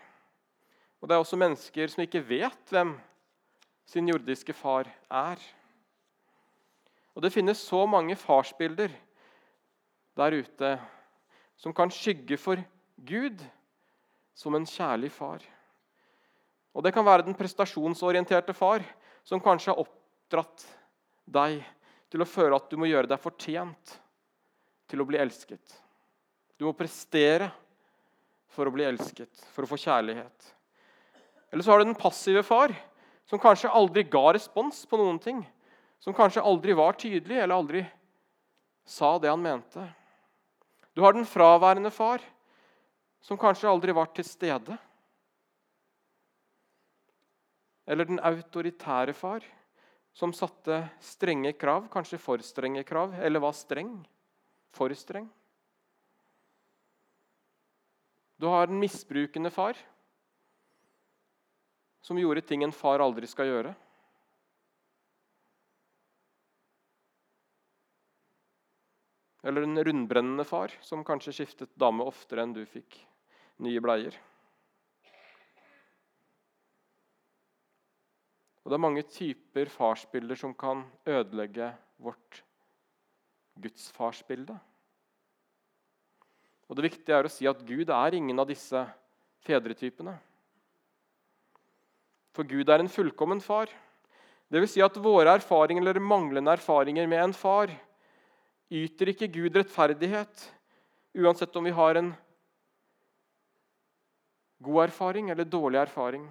Og 1.01 1.07
det 1.07 1.15
er 1.15 1.23
også 1.23 1.39
mennesker 1.39 1.89
som 1.91 2.03
ikke 2.03 2.23
vet 2.27 2.71
hvem 2.71 2.93
sin 3.89 4.07
jordiske 4.07 4.53
far 4.55 4.87
er. 5.09 5.39
Og 7.13 7.21
Det 7.21 7.33
finnes 7.33 7.59
så 7.61 7.85
mange 7.85 8.15
farsbilder 8.17 8.93
der 10.17 10.37
ute 10.37 10.71
som 11.57 11.73
kan 11.73 11.91
skygge 11.93 12.37
for 12.37 12.61
Gud 12.97 13.41
som 14.33 14.55
en 14.55 14.65
kjærlig 14.65 15.11
far. 15.13 15.43
Og 16.73 16.83
Det 16.83 16.93
kan 16.93 17.05
være 17.05 17.25
den 17.25 17.37
prestasjonsorienterte 17.37 18.53
far 18.53 18.83
som 19.23 19.41
kanskje 19.41 19.71
har 19.71 19.83
oppdratt 19.83 20.65
deg 21.25 21.61
til 22.09 22.21
å 22.21 22.29
føle 22.29 22.57
at 22.57 22.69
du 22.69 22.77
må 22.77 22.89
gjøre 22.89 23.09
deg 23.09 23.21
fortjent 23.21 23.97
til 24.89 25.01
å 25.01 25.07
bli 25.07 25.17
elsket. 25.21 25.63
Du 26.57 26.65
må 26.65 26.73
prestere 26.77 27.49
for 28.53 28.69
å 28.69 28.73
bli 28.73 28.85
elsket, 28.85 29.31
for 29.53 29.65
å 29.65 29.69
få 29.69 29.79
kjærlighet. 29.81 30.49
Eller 31.53 31.65
så 31.65 31.73
har 31.73 31.81
du 31.81 31.89
den 31.89 31.97
passive 31.97 32.43
far 32.45 32.73
som 33.29 33.41
kanskje 33.41 33.71
aldri 33.73 34.03
ga 34.05 34.33
respons 34.35 34.83
på 34.89 34.99
noen 34.99 35.19
ting. 35.21 35.41
Som 36.03 36.15
kanskje 36.15 36.43
aldri 36.43 36.75
var 36.75 36.97
tydelig 36.99 37.37
eller 37.39 37.55
aldri 37.55 37.81
sa 38.83 39.15
det 39.19 39.31
han 39.31 39.41
mente. 39.41 39.85
Du 40.93 41.01
har 41.01 41.15
den 41.15 41.25
fraværende 41.25 41.91
far, 41.95 42.19
som 43.23 43.39
kanskje 43.39 43.69
aldri 43.71 43.95
var 43.95 44.09
til 44.11 44.27
stede. 44.27 44.75
Eller 47.87 48.07
den 48.09 48.19
autoritære 48.19 49.15
far, 49.15 49.47
som 50.13 50.35
satte 50.35 50.81
strenge 51.01 51.53
krav, 51.55 51.87
kanskje 51.91 52.19
for 52.21 52.43
strenge 52.43 52.83
krav, 52.83 53.15
eller 53.23 53.41
var 53.41 53.55
streng. 53.55 53.95
For 54.75 54.91
streng. 54.97 55.29
Du 58.37 58.49
har 58.51 58.67
den 58.67 58.79
misbrukende 58.81 59.49
far, 59.53 59.77
som 62.03 62.19
gjorde 62.19 62.43
ting 62.43 62.63
en 62.65 62.75
far 62.75 62.99
aldri 62.99 63.29
skal 63.29 63.47
gjøre. 63.47 63.73
Eller 69.43 69.65
en 69.65 69.83
rundbrennende 69.83 70.45
far 70.47 70.71
som 70.81 71.03
kanskje 71.03 71.33
skiftet 71.35 71.73
dame 71.75 72.05
oftere 72.07 72.45
enn 72.45 72.53
du 72.55 72.63
fikk 72.65 73.01
nye 73.63 73.81
bleier. 73.83 74.15
Og 78.63 78.71
Det 78.71 78.77
er 78.77 78.85
mange 78.85 79.03
typer 79.03 79.71
farsbilder 79.71 80.39
som 80.39 80.53
kan 80.55 80.85
ødelegge 81.03 81.73
vårt 81.99 82.43
gudsfarsbilde. 83.59 84.55
Og 86.69 86.75
Det 86.79 86.87
viktige 86.87 87.17
er 87.17 87.27
å 87.27 87.31
si 87.31 87.45
at 87.45 87.59
Gud 87.67 87.91
er 87.91 88.15
ingen 88.15 88.39
av 88.39 88.47
disse 88.47 88.85
fedretypene. 89.43 90.15
For 92.33 92.47
Gud 92.47 92.71
er 92.71 92.79
en 92.79 92.89
fullkommen 92.89 93.43
far. 93.43 93.67
Det 94.49 94.61
vil 94.63 94.71
si 94.71 94.81
at 94.81 94.95
våre 94.97 95.35
erfaringer 95.35 95.83
eller 95.83 95.99
manglende 95.99 96.55
erfaringer 96.55 97.05
med 97.09 97.19
en 97.19 97.35
far 97.35 97.73
yter 98.71 99.11
ikke 99.11 99.31
Gud 99.31 99.57
rettferdighet, 99.57 100.45
uansett 101.17 101.55
om 101.55 101.67
vi 101.67 101.73
har 101.75 101.99
en 101.99 102.13
god 104.63 104.85
erfaring 104.87 105.29
eller 105.29 105.45
dårlig 105.49 105.81
erfaring 105.81 106.25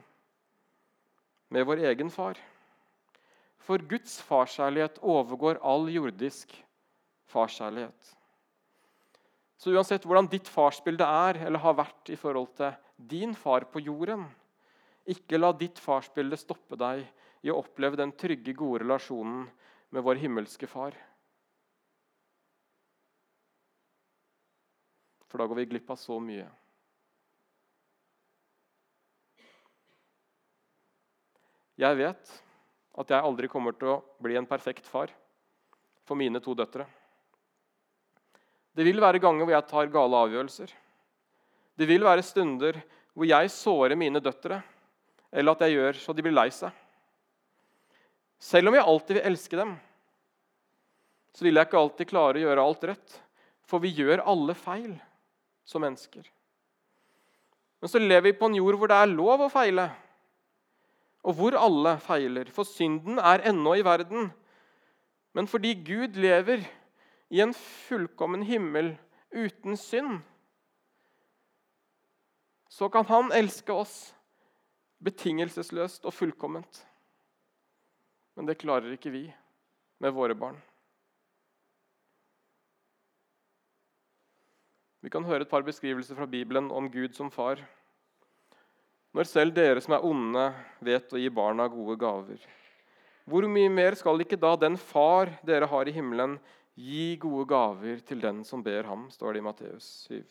med 1.52 1.66
vår 1.68 1.84
egen 1.92 2.10
far. 2.10 2.38
For 3.62 3.78
Guds 3.78 4.16
farskjærlighet 4.26 4.98
overgår 5.04 5.60
all 5.62 5.86
jordisk 5.92 6.54
farskjærlighet. 7.30 8.14
Så 9.62 9.70
uansett 9.70 10.02
hvordan 10.08 10.26
ditt 10.32 10.48
farsbilde 10.50 11.06
er 11.06 11.44
eller 11.46 11.62
har 11.62 11.76
vært 11.78 12.10
i 12.10 12.18
forhold 12.18 12.50
til 12.58 12.72
din 12.96 13.36
far 13.38 13.68
på 13.70 13.82
jorden, 13.84 14.24
ikke 15.06 15.38
la 15.38 15.52
ditt 15.54 15.78
farsbilde 15.82 16.38
stoppe 16.38 16.78
deg 16.78 17.04
i 17.42 17.50
å 17.50 17.60
oppleve 17.60 17.98
den 17.98 18.14
trygge, 18.18 18.54
gode 18.54 18.82
relasjonen 18.82 19.44
med 19.94 20.02
vår 20.06 20.18
himmelske 20.22 20.66
far. 20.70 20.96
For 25.32 25.40
da 25.40 25.48
går 25.48 25.62
vi 25.62 25.70
glipp 25.70 25.88
av 25.88 25.96
så 25.96 26.18
mye. 26.20 26.44
Jeg 31.80 31.96
vet 31.96 32.32
at 33.00 33.12
jeg 33.14 33.24
aldri 33.24 33.48
kommer 33.48 33.72
til 33.72 33.94
å 33.94 34.00
bli 34.20 34.36
en 34.36 34.46
perfekt 34.46 34.84
far 34.84 35.08
for 36.04 36.20
mine 36.20 36.36
to 36.44 36.52
døtre. 36.52 36.84
Det 38.76 38.84
vil 38.84 39.00
være 39.00 39.22
ganger 39.24 39.48
hvor 39.48 39.54
jeg 39.56 39.68
tar 39.70 39.88
gale 39.94 40.20
avgjørelser. 40.26 40.74
Det 41.80 41.88
vil 41.88 42.04
være 42.04 42.24
stunder 42.28 42.76
hvor 43.16 43.28
jeg 43.28 43.52
sårer 43.54 43.96
mine 43.96 44.20
døtre 44.20 44.58
eller 45.32 45.56
at 45.56 45.64
jeg 45.64 45.78
gjør 45.78 46.00
så 46.02 46.12
de 46.12 46.26
blir 46.26 46.36
lei 46.36 46.50
seg. 46.52 46.76
Selv 48.36 48.68
om 48.68 48.76
jeg 48.76 48.84
alltid 48.84 49.16
vil 49.16 49.30
elske 49.30 49.56
dem, 49.56 49.72
så 51.32 51.46
vil 51.46 51.56
jeg 51.56 51.70
ikke 51.70 51.80
alltid 51.80 52.10
klare 52.10 52.36
å 52.36 52.44
gjøre 52.44 52.68
alt 52.68 52.86
rett. 52.90 53.16
For 53.64 53.80
vi 53.80 53.94
gjør 53.96 54.26
alle 54.28 54.52
feil 54.58 54.92
som 55.64 55.82
mennesker. 55.84 56.26
Men 57.80 57.90
så 57.90 57.98
lever 57.98 58.28
vi 58.28 58.38
på 58.38 58.46
en 58.46 58.56
jord 58.58 58.78
hvor 58.78 58.90
det 58.90 58.98
er 58.98 59.10
lov 59.10 59.42
å 59.42 59.50
feile, 59.50 59.88
og 61.22 61.36
hvor 61.38 61.56
alle 61.58 61.96
feiler. 62.02 62.50
For 62.54 62.66
synden 62.66 63.18
er 63.18 63.44
ennå 63.50 63.76
i 63.78 63.84
verden. 63.86 64.30
Men 65.34 65.48
fordi 65.50 65.74
Gud 65.86 66.18
lever 66.18 66.64
i 67.32 67.40
en 67.40 67.54
fullkommen 67.54 68.42
himmel 68.46 68.92
uten 69.32 69.78
synd, 69.78 70.20
så 72.72 72.88
kan 72.88 73.06
han 73.08 73.32
elske 73.36 73.72
oss 73.74 73.96
betingelsesløst 75.04 76.06
og 76.08 76.14
fullkomment. 76.14 76.82
Men 78.36 78.48
det 78.48 78.60
klarer 78.62 78.94
ikke 78.94 79.12
vi 79.12 79.26
med 80.00 80.14
våre 80.14 80.36
barn. 80.38 80.56
Vi 85.02 85.10
kan 85.10 85.24
høre 85.26 85.42
et 85.42 85.50
par 85.50 85.64
beskrivelser 85.66 86.14
fra 86.14 86.28
Bibelen 86.30 86.68
om 86.70 86.86
Gud 86.90 87.16
som 87.16 87.30
far. 87.30 87.58
Når 89.12 89.26
selv 89.28 89.54
dere 89.56 89.82
som 89.82 89.96
er 89.96 90.04
onde, 90.06 90.44
vet 90.80 91.10
å 91.12 91.20
gi 91.20 91.28
barna 91.34 91.66
gode 91.68 91.98
gaver, 92.00 92.44
hvor 93.28 93.46
mye 93.50 93.70
mer 93.70 93.94
skal 93.98 94.22
ikke 94.22 94.38
da 94.40 94.54
den 94.56 94.78
far 94.80 95.30
dere 95.46 95.68
har 95.70 95.88
i 95.90 95.94
himmelen, 95.94 96.38
gi 96.78 97.16
gode 97.20 97.44
gaver 97.50 97.98
til 98.06 98.22
den 98.22 98.40
som 98.46 98.62
ber 98.64 98.86
ham, 98.88 99.08
står 99.12 99.34
det 99.34 99.42
i 99.42 99.44
Matteus 99.44 99.90
7. 100.06 100.22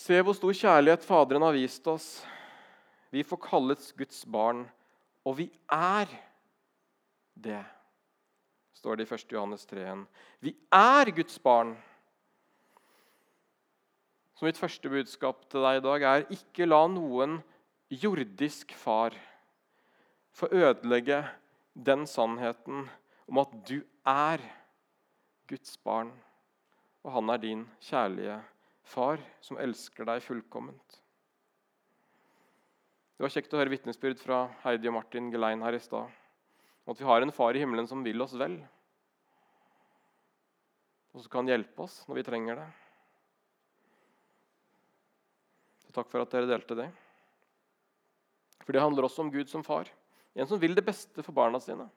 Se 0.00 0.22
hvor 0.24 0.38
stor 0.38 0.54
kjærlighet 0.56 1.04
Faderen 1.04 1.44
har 1.44 1.52
vist 1.52 1.84
oss. 1.90 2.08
Vi 3.12 3.26
får 3.26 3.42
kalles 3.42 3.90
Guds 3.98 4.22
barn, 4.24 4.64
og 5.26 5.36
vi 5.42 5.50
er 5.66 6.08
det 7.34 7.60
står 8.80 8.96
det 8.96 9.06
i 9.06 9.14
1. 9.14 9.32
Johannes 9.36 9.66
3. 9.68 9.86
Vi 10.40 10.54
er 10.72 11.12
Guds 11.12 11.38
barn. 11.38 11.74
Så 14.34 14.48
mitt 14.48 14.58
første 14.58 14.88
budskap 14.88 15.44
til 15.52 15.66
deg 15.66 15.80
i 15.80 15.84
dag 15.84 16.06
er 16.08 16.30
ikke 16.32 16.68
la 16.68 16.86
noen 16.88 17.42
jordisk 17.92 18.72
far 18.78 19.16
få 20.32 20.48
ødelegge 20.54 21.20
den 21.74 22.06
sannheten 22.08 22.86
om 23.28 23.40
at 23.42 23.52
du 23.68 23.82
er 24.06 24.40
Guds 25.50 25.76
barn, 25.84 26.12
og 27.04 27.12
han 27.12 27.34
er 27.34 27.42
din 27.42 27.66
kjærlige 27.84 28.38
far 28.86 29.20
som 29.44 29.58
elsker 29.60 30.08
deg 30.08 30.22
fullkomment. 30.24 31.00
Det 33.16 33.26
var 33.26 33.34
kjekt 33.34 33.52
å 33.52 33.60
høre 33.60 33.74
vitnesbyrd 33.74 34.22
fra 34.22 34.46
Heidi 34.64 34.88
og 34.88 34.96
Martin 34.96 35.28
Gelein 35.32 35.60
her 35.66 35.76
i 35.76 35.82
stad. 35.82 36.08
Og 36.86 36.94
at 36.94 37.00
vi 37.00 37.08
har 37.08 37.22
en 37.22 37.34
far 37.34 37.56
i 37.56 37.62
himmelen 37.62 37.88
som 37.88 38.04
vil 38.04 38.22
oss 38.24 38.34
vel, 38.38 38.56
og 41.10 41.24
som 41.24 41.32
kan 41.32 41.50
hjelpe 41.50 41.84
oss 41.84 42.00
når 42.08 42.20
vi 42.20 42.26
trenger 42.26 42.60
det. 42.60 42.66
Så 45.84 45.94
takk 45.94 46.10
for 46.12 46.22
at 46.22 46.34
dere 46.34 46.50
delte 46.50 46.76
det. 46.78 46.90
For 48.62 48.76
det 48.76 48.82
handler 48.84 49.08
også 49.08 49.24
om 49.24 49.32
Gud 49.34 49.50
som 49.50 49.64
far. 49.66 49.90
En 50.38 50.46
som 50.46 50.60
vil 50.62 50.76
det 50.78 50.86
beste 50.86 51.24
for 51.26 51.34
barna 51.34 51.58
sine. 51.62 51.88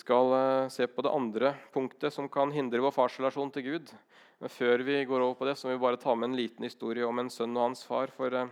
Skal 0.00 0.32
eh, 0.36 0.70
se 0.72 0.86
på 0.88 1.04
det 1.04 1.12
andre 1.12 1.52
punktet 1.74 2.14
som 2.14 2.28
kan 2.32 2.52
hindre 2.54 2.82
vår 2.84 2.94
farsrelasjon 2.96 3.52
til 3.54 3.66
Gud. 3.66 3.92
Men 4.40 4.52
før 4.52 4.82
vi 4.86 5.02
går 5.04 5.20
over 5.20 5.36
på 5.36 5.48
det, 5.48 5.56
så 5.58 5.68
må 5.68 5.76
vi 5.76 5.82
bare 5.82 6.00
ta 6.00 6.14
med 6.16 6.30
en 6.30 6.38
liten 6.38 6.64
historie 6.64 7.04
om 7.06 7.20
en 7.20 7.30
sønn 7.32 7.56
og 7.58 7.66
hans 7.68 7.84
far. 7.86 8.12
For 8.16 8.34
eh, 8.36 8.50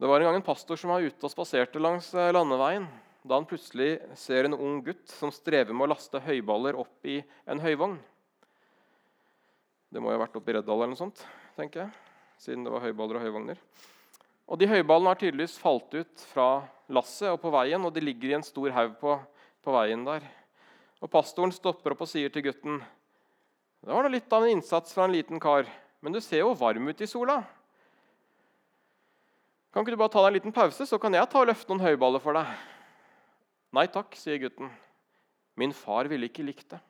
det 0.00 0.10
var 0.10 0.20
en 0.20 0.30
gang 0.30 0.40
en 0.40 0.46
pastor 0.46 0.80
som 0.80 0.94
var 0.94 1.04
ute 1.04 1.28
og 1.28 1.32
spaserte 1.32 1.82
langs 1.82 2.10
eh, 2.16 2.32
landeveien. 2.34 2.88
Da 3.24 3.38
han 3.38 3.48
plutselig 3.48 3.98
ser 4.20 4.48
en 4.48 4.56
ung 4.56 4.82
gutt 4.84 5.08
som 5.08 5.32
strever 5.32 5.72
med 5.72 5.86
å 5.86 5.94
laste 5.94 6.20
høyballer 6.20 6.76
opp 6.80 7.08
i 7.08 7.20
en 7.48 7.62
høyvogn. 7.62 7.96
Det 9.94 10.02
må 10.02 10.10
jo 10.10 10.18
ha 10.18 10.24
vært 10.26 10.36
oppe 10.36 10.50
i 10.52 10.56
Reddal 10.56 10.80
eller 10.80 10.92
noe 10.92 10.98
sånt, 10.98 11.22
tenker 11.56 11.84
jeg, 11.84 11.92
siden 12.42 12.66
det 12.66 12.72
var 12.74 12.82
høyballer 12.82 13.20
og 13.20 13.24
høyvogner. 13.24 13.60
Og 14.44 14.60
De 14.60 14.68
høyballene 14.68 15.12
har 15.12 15.20
tydeligvis 15.20 15.56
falt 15.60 15.94
ut 15.96 16.26
fra 16.34 16.48
lasset 16.92 17.30
og 17.32 17.40
på 17.42 17.52
veien, 17.54 17.80
og 17.84 17.94
de 17.94 18.02
ligger 18.04 18.32
i 18.32 18.36
en 18.38 18.44
stor 18.44 18.70
haug 18.76 18.98
på, 19.00 19.16
på 19.64 19.76
veien 19.76 20.04
der. 20.04 20.26
Og 21.00 21.10
Pastoren 21.12 21.52
stopper 21.52 21.94
opp 21.94 22.04
og 22.04 22.10
sier 22.10 22.32
til 22.32 22.44
gutten 22.48 22.82
det 23.84 23.92
var 23.92 24.06
da 24.06 24.08
litt 24.14 24.32
av 24.32 24.46
en 24.46 24.54
innsats 24.54 24.94
fra 24.96 25.04
en 25.04 25.12
liten 25.12 25.40
kar, 25.40 25.66
men 26.00 26.14
du 26.14 26.16
ser 26.24 26.40
jo 26.40 26.54
varm 26.56 26.86
ut 26.88 27.02
i 27.04 27.08
sola. 27.08 27.42
Kan 29.74 29.84
ikke 29.84 29.92
du 29.92 30.00
bare 30.00 30.12
ta 30.14 30.22
deg 30.22 30.30
en 30.30 30.36
liten 30.38 30.54
pause, 30.56 30.86
så 30.88 30.96
kan 31.02 31.12
jeg 31.12 31.28
ta 31.28 31.42
og 31.42 31.50
løfte 31.50 31.68
noen 31.68 31.84
høyballer 31.84 32.22
for 32.24 32.38
deg? 32.38 32.48
Nei 33.76 33.84
takk, 33.92 34.16
sier 34.16 34.40
gutten. 34.40 34.70
Min 35.60 35.74
far 35.76 36.08
ville 36.08 36.30
ikke 36.30 36.46
likt 36.46 36.70
det. 36.72 36.80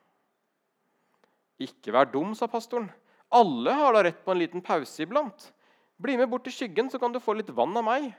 Ikke 1.67 1.91
vær 1.95 2.07
dum, 2.07 2.31
sa 2.37 2.47
pastoren. 2.47 2.87
Alle 3.35 3.75
har 3.75 3.97
da 3.97 4.05
rett 4.07 4.23
på 4.23 4.31
en 4.31 4.39
liten 4.39 4.63
pause 4.63 5.03
iblant. 5.03 5.49
Bli 6.01 6.17
med 6.19 6.29
bort 6.29 6.43
til 6.47 6.53
skyggen, 6.53 6.89
så 6.91 6.99
kan 6.99 7.13
du 7.13 7.21
få 7.23 7.37
litt 7.37 7.51
vann 7.55 7.75
av 7.77 7.85
meg. 7.87 8.09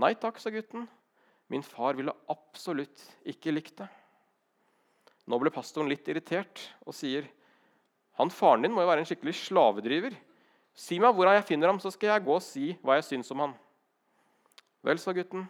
Nei 0.00 0.14
takk, 0.18 0.40
sa 0.40 0.50
gutten. 0.50 0.88
Min 1.52 1.62
far 1.62 1.94
ville 1.98 2.14
absolutt 2.32 3.02
ikke 3.28 3.52
likt 3.52 3.76
det. 3.82 3.88
Nå 5.28 5.38
ble 5.40 5.52
pastoren 5.52 5.88
litt 5.88 6.08
irritert 6.08 6.60
og 6.84 6.94
sier, 6.96 7.28
'Han 8.14 8.30
faren 8.30 8.62
din 8.62 8.72
må 8.72 8.82
jo 8.82 8.88
være 8.88 9.02
en 9.02 9.08
skikkelig 9.08 9.34
slavedriver.' 9.34 10.16
'Si 10.74 10.98
meg 10.98 11.14
hvor 11.14 11.26
jeg 11.26 11.44
finner 11.44 11.68
ham, 11.68 11.80
så 11.80 11.90
skal 11.90 12.08
jeg 12.08 12.24
gå 12.24 12.34
og 12.34 12.42
si 12.42 12.78
hva 12.82 12.94
jeg 12.94 13.04
syns 13.04 13.30
om 13.30 13.38
han.' 13.38 13.58
'Vel', 14.84 14.98
sa 14.98 15.12
gutten. 15.12 15.48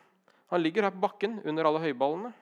'Han 0.51 0.63
ligger 0.63 0.83
her 0.83 0.91
på 0.91 1.01
bakken 1.01 1.43
under 1.45 1.65
alle 1.65 1.81
høyballene.' 1.81 2.33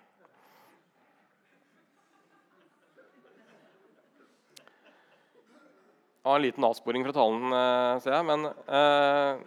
Var 6.23 6.37
en 6.37 6.43
liten 6.43 6.65
avsporing 6.65 7.05
fra 7.05 7.15
talen, 7.17 7.53
eh, 7.53 7.99
ser 8.03 8.15
jeg. 8.17 8.27
Men 8.29 8.47
eh, 8.47 9.41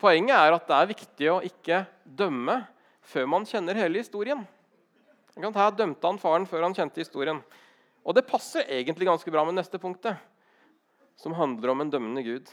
poenget 0.00 0.36
er 0.36 0.56
at 0.56 0.66
det 0.66 0.78
er 0.78 0.92
viktig 0.92 1.30
å 1.32 1.42
ikke 1.46 1.84
dømme 2.04 2.60
før 3.06 3.28
man 3.30 3.46
kjenner 3.46 3.78
hele 3.78 4.02
historien. 4.02 4.42
Her 5.36 5.74
dømte 5.76 6.08
han 6.08 6.18
faren 6.18 6.48
før 6.48 6.64
han 6.66 6.74
kjente 6.74 7.02
historien. 7.02 7.42
Og 8.06 8.14
det 8.16 8.26
passer 8.26 8.66
egentlig 8.70 9.08
ganske 9.08 9.30
bra 9.30 9.44
med 9.46 9.58
neste 9.58 9.78
punktet, 9.82 10.16
som 11.18 11.34
handler 11.36 11.72
om 11.72 11.82
en 11.82 11.90
dømmende 11.92 12.22
Gud. 12.24 12.50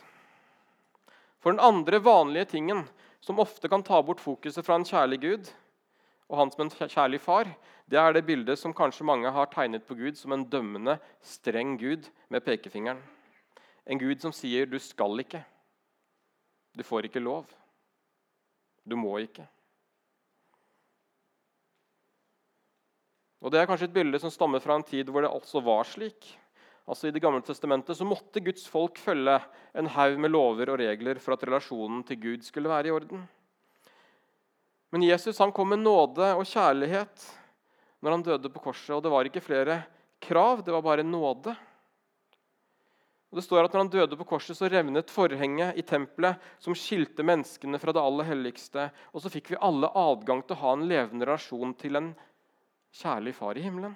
For 1.43 1.54
den 1.54 1.63
andre 1.63 1.99
vanlige 2.04 2.54
tingen 2.56 2.86
som 3.23 3.39
ofte 3.39 3.69
kan 3.71 3.84
ta 3.84 4.02
bort 4.04 4.21
fokuset 4.23 4.65
fra 4.65 4.78
en 4.80 4.88
kjærlig 4.88 5.19
Gud 5.23 5.52
og 6.32 6.39
han 6.39 6.52
som 6.52 6.63
en 6.65 6.71
kjærlig 6.89 7.19
far, 7.21 7.49
det 7.89 7.99
er 7.99 8.13
det 8.15 8.25
bildet 8.25 8.59
som 8.59 8.73
kanskje 8.75 9.05
mange 9.05 9.31
har 9.31 9.49
tegnet 9.51 9.85
på 9.87 9.97
Gud 9.99 10.17
som 10.17 10.31
en 10.31 10.45
dømmende, 10.49 10.97
streng 11.21 11.75
Gud 11.77 12.07
med 12.31 12.45
pekefingeren. 12.45 13.01
En 13.85 13.99
Gud 13.99 14.21
som 14.21 14.31
sier 14.31 14.65
'du 14.65 14.79
skal 14.79 15.19
ikke', 15.19 15.43
'du 16.77 16.83
får 16.83 17.05
ikke 17.05 17.19
lov', 17.19 17.51
'du 18.87 18.95
må 18.95 19.19
ikke'. 19.19 19.47
Og 23.41 23.51
Det 23.51 23.59
er 23.59 23.65
kanskje 23.67 23.89
et 23.89 23.93
bilde 23.93 24.19
som 24.19 24.31
stammer 24.31 24.59
fra 24.59 24.75
en 24.75 24.83
tid 24.83 25.09
hvor 25.11 25.21
det 25.21 25.29
også 25.29 25.61
var 25.61 25.83
slik. 25.83 26.39
Altså 26.87 27.07
I 27.07 27.11
Det 27.11 27.21
gamle 27.21 27.41
testamentet 27.41 27.97
så 27.97 28.05
måtte 28.05 28.39
Guds 28.39 28.67
folk 28.67 28.97
følge 28.97 29.41
en 29.75 29.87
haug 29.87 30.19
med 30.19 30.31
lover 30.31 30.69
og 30.69 30.79
regler 30.79 31.19
for 31.19 31.33
at 31.33 31.43
relasjonen 31.43 32.03
til 32.03 32.21
Gud 32.21 32.41
skulle 32.41 32.69
være 32.69 32.87
i 32.87 32.91
orden. 32.91 33.29
Men 34.91 35.03
Jesus 35.03 35.37
han 35.37 35.51
kom 35.51 35.67
med 35.67 35.79
nåde 35.79 36.33
og 36.35 36.45
kjærlighet 36.45 37.42
når 38.03 38.17
han 38.17 38.25
døde 38.25 38.51
på 38.51 38.61
korset. 38.67 38.91
Og 38.97 39.03
det 39.03 39.11
var 39.13 39.27
ikke 39.27 39.43
flere 39.43 39.81
krav, 40.23 40.63
det 40.65 40.73
var 40.75 40.83
bare 40.83 41.05
nåde. 41.07 41.55
Og 43.31 43.39
det 43.39 43.45
står 43.47 43.65
at 43.65 43.73
når 43.73 43.85
han 43.85 43.93
døde 43.95 44.17
på 44.19 44.27
korset, 44.29 44.57
så 44.59 44.67
revnet 44.69 45.09
forhenget 45.09 45.79
i 45.79 45.85
tempelet 45.87 46.41
som 46.61 46.75
skilte 46.77 47.25
menneskene 47.25 47.79
fra 47.81 47.95
det 47.95 48.03
aller 48.03 48.27
helligste. 48.29 48.89
Og 49.09 49.23
så 49.23 49.31
fikk 49.33 49.53
vi 49.53 49.61
alle 49.63 49.89
adgang 49.89 50.43
til 50.43 50.53
å 50.53 50.61
ha 50.61 50.73
en 50.75 50.85
levende 50.91 51.25
relasjon 51.25 51.73
til 51.79 51.97
en 51.97 52.11
kjærlig 52.93 53.33
far 53.39 53.57
i 53.57 53.63
himmelen. 53.65 53.95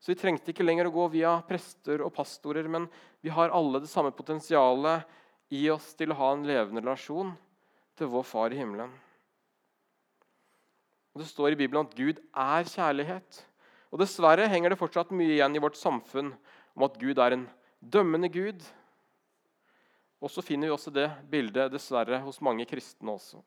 Så 0.00 0.14
vi 0.14 0.20
trengte 0.22 0.54
ikke 0.54 0.64
lenger 0.64 0.88
å 0.88 0.94
gå 0.94 1.10
via 1.12 1.34
prester 1.44 2.00
og 2.00 2.14
pastorer, 2.16 2.64
men 2.64 2.86
vi 3.20 3.28
har 3.34 3.52
alle 3.52 3.82
det 3.82 3.90
samme 3.92 4.14
potensialet 4.16 5.04
i 5.52 5.66
oss 5.68 5.92
til 5.98 6.14
å 6.14 6.20
ha 6.22 6.32
en 6.32 6.46
levende 6.48 6.80
relasjon 6.80 7.34
til 7.98 8.08
vår 8.08 8.24
far 8.24 8.54
i 8.54 8.62
himmelen. 8.62 8.94
Og 11.14 11.22
Det 11.22 11.28
står 11.28 11.52
i 11.52 11.58
Bibelen 11.58 11.86
at 11.86 11.96
Gud 11.96 12.20
er 12.20 12.68
kjærlighet. 12.70 13.46
Og 13.90 13.98
Dessverre 13.98 14.48
henger 14.48 14.70
det 14.70 14.78
fortsatt 14.78 15.10
mye 15.10 15.34
igjen 15.34 15.56
i 15.56 15.62
vårt 15.62 15.78
samfunn 15.78 16.32
om 16.76 16.86
at 16.86 16.98
Gud 17.00 17.18
er 17.18 17.34
en 17.34 17.48
dømmende 17.80 18.30
Gud. 18.30 18.62
Og 20.20 20.30
så 20.30 20.44
finner 20.44 20.68
vi 20.68 20.76
også 20.76 20.92
det 20.94 21.08
bildet 21.30 21.72
dessverre 21.72 22.20
hos 22.22 22.40
mange 22.44 22.66
kristne 22.68 23.16
også. 23.16 23.40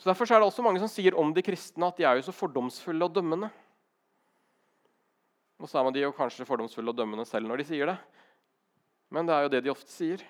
Så 0.00 0.08
Derfor 0.08 0.24
er 0.24 0.40
det 0.40 0.48
også 0.48 0.64
mange 0.64 0.80
som 0.80 0.88
sier 0.88 1.16
om 1.16 1.32
de 1.36 1.44
kristne 1.44 1.88
at 1.88 1.98
de 2.00 2.06
er 2.08 2.16
jo 2.16 2.24
så 2.24 2.32
fordomsfulle 2.32 3.04
og 3.04 3.14
dømmende. 3.14 3.50
Og 5.60 5.68
så 5.68 5.80
er 5.80 5.92
de 5.92 6.04
jo 6.06 6.14
kanskje 6.16 6.46
fordomsfulle 6.48 6.92
og 6.92 6.96
dømmende 6.96 7.26
selv 7.28 7.48
når 7.48 7.60
de 7.60 7.68
sier 7.68 7.92
det. 7.92 7.98
Men 9.12 9.28
det 9.28 9.34
er 9.34 9.44
jo 9.44 9.52
det 9.52 9.60
de 9.64 9.72
ofte 9.72 9.92
sier. 9.92 10.24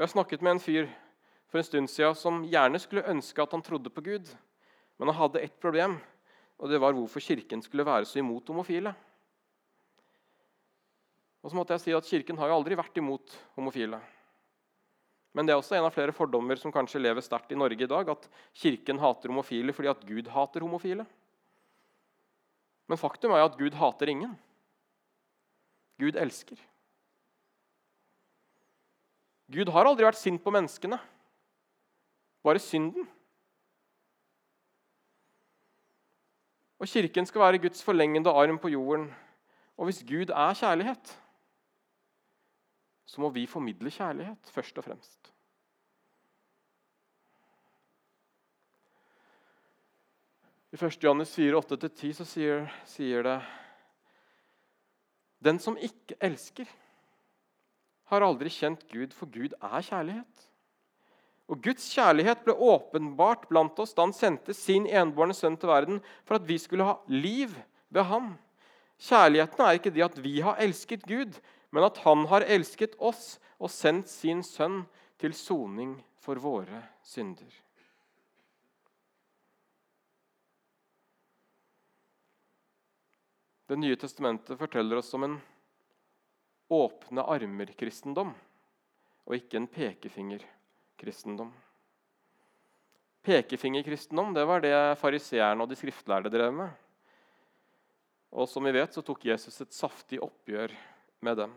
Jeg 0.00 0.08
snakket 0.08 0.40
med 0.40 0.56
en 0.56 0.62
fyr 0.64 0.88
for 1.50 1.60
en 1.60 1.66
stund 1.66 1.90
siden 1.90 2.16
som 2.18 2.44
gjerne 2.46 2.78
skulle 2.80 3.06
ønske 3.10 3.42
at 3.42 3.52
han 3.56 3.64
trodde 3.66 3.90
på 3.92 4.04
Gud. 4.06 4.30
Men 4.98 5.10
han 5.10 5.18
hadde 5.18 5.42
ett 5.42 5.58
problem, 5.60 5.98
og 6.60 6.70
det 6.70 6.78
var 6.78 6.94
hvorfor 6.94 7.22
Kirken 7.24 7.62
skulle 7.64 7.86
være 7.86 8.06
så 8.06 8.20
imot 8.22 8.48
homofile. 8.52 8.94
Og 11.40 11.50
så 11.50 11.56
måtte 11.56 11.74
jeg 11.74 11.86
si 11.86 11.94
at 11.96 12.06
Kirken 12.06 12.38
har 12.38 12.50
jo 12.50 12.58
aldri 12.60 12.76
vært 12.78 12.98
imot 13.00 13.34
homofile. 13.56 13.98
Men 15.34 15.46
det 15.46 15.54
er 15.54 15.60
også 15.60 15.76
en 15.78 15.86
av 15.86 15.94
flere 15.94 16.14
fordommer 16.14 16.58
som 16.58 16.72
kanskje 16.74 17.00
lever 17.00 17.24
sterkt 17.24 17.52
i 17.54 17.58
Norge 17.58 17.86
i 17.86 17.90
dag, 17.90 18.08
at 18.10 18.26
Kirken 18.60 19.00
hater 19.00 19.30
homofile 19.30 19.74
fordi 19.74 19.90
at 19.90 20.06
Gud 20.06 20.30
hater 20.34 20.66
homofile. 20.66 21.06
Men 22.90 22.98
faktum 22.98 23.32
er 23.32 23.42
jo 23.42 23.50
at 23.52 23.58
Gud 23.58 23.76
hater 23.78 24.10
ingen. 24.10 24.34
Gud 26.02 26.18
elsker. 26.18 26.58
Gud 29.50 29.70
har 29.74 29.86
aldri 29.86 30.06
vært 30.06 30.18
sint 30.18 30.42
på 30.42 30.52
menneskene, 30.54 30.98
bare 32.42 32.58
synden. 32.58 33.08
Og 36.80 36.88
Kirken 36.88 37.26
skal 37.26 37.40
være 37.40 37.58
Guds 37.58 37.84
forlengende 37.84 38.30
arm 38.30 38.58
på 38.58 38.68
jorden. 38.68 39.10
Og 39.76 39.84
hvis 39.84 40.04
Gud 40.08 40.28
er 40.28 40.54
kjærlighet, 40.54 41.20
så 43.04 43.20
må 43.20 43.28
vi 43.28 43.46
formidle 43.46 43.90
kjærlighet 43.90 44.50
først 44.52 44.78
og 44.78 44.84
fremst. 44.84 45.32
I 50.72 50.78
1. 50.84 51.04
Johannes 51.04 51.34
4, 51.34 51.58
8-10 51.58 52.12
så 52.14 52.24
sier, 52.24 52.68
sier 52.86 53.24
det 53.26 53.40
Den 55.44 55.58
som 55.58 55.76
ikke 55.76 56.14
elsker, 56.20 56.68
har 58.04 58.22
aldri 58.22 58.48
kjent 58.48 58.84
Gud, 58.92 59.10
for 59.16 59.26
Gud 59.26 59.56
er 59.56 59.82
kjærlighet. 59.82 60.49
Og 61.50 61.58
Guds 61.64 61.88
kjærlighet 61.90 62.44
ble 62.46 62.54
åpenbart 62.54 63.48
blant 63.50 63.78
oss 63.82 63.96
da 63.96 64.04
han 64.06 64.14
sendte 64.14 64.54
sin 64.54 64.86
enbårne 64.86 65.34
sønn 65.34 65.56
til 65.58 65.72
verden 65.72 65.98
for 66.22 66.38
at 66.38 66.46
vi 66.46 66.60
skulle 66.62 66.86
ha 66.86 67.00
liv 67.10 67.56
ved 67.90 68.06
ham. 68.06 68.36
Kjærligheten 69.02 69.64
er 69.64 69.78
ikke 69.78 69.92
det 69.94 70.04
at 70.06 70.20
vi 70.22 70.36
har 70.44 70.60
elsket 70.62 71.02
Gud, 71.10 71.40
men 71.74 71.86
at 71.86 71.98
han 72.04 72.22
har 72.30 72.46
elsket 72.46 72.94
oss 73.02 73.40
og 73.58 73.72
sendt 73.72 74.12
sin 74.12 74.44
sønn 74.46 74.84
til 75.18 75.34
soning 75.34 75.96
for 76.22 76.38
våre 76.38 76.84
synder. 77.02 77.50
Det 83.66 83.78
nye 83.78 83.98
testamentet 83.98 84.58
forteller 84.58 84.98
oss 84.98 85.10
om 85.14 85.26
en 85.26 85.36
åpne 86.74 87.26
armer-kristendom 87.26 88.32
og 89.26 89.36
ikke 89.36 89.58
en 89.60 89.70
pekefinger-kristendom. 89.70 90.56
Pekefingerkristendom 93.24 94.34
det 94.36 94.44
var 94.48 94.62
det 94.64 94.74
fariseerne 95.00 95.64
og 95.64 95.70
de 95.70 95.76
skriftlærde 95.78 96.32
drev 96.32 96.52
med. 96.56 96.70
Og 98.30 98.48
som 98.48 98.64
vi 98.64 98.72
vet, 98.72 98.92
så 98.94 99.02
tok 99.02 99.24
Jesus 99.26 99.60
et 99.60 99.74
saftig 99.74 100.20
oppgjør 100.22 100.72
med 101.26 101.40
dem. 101.42 101.54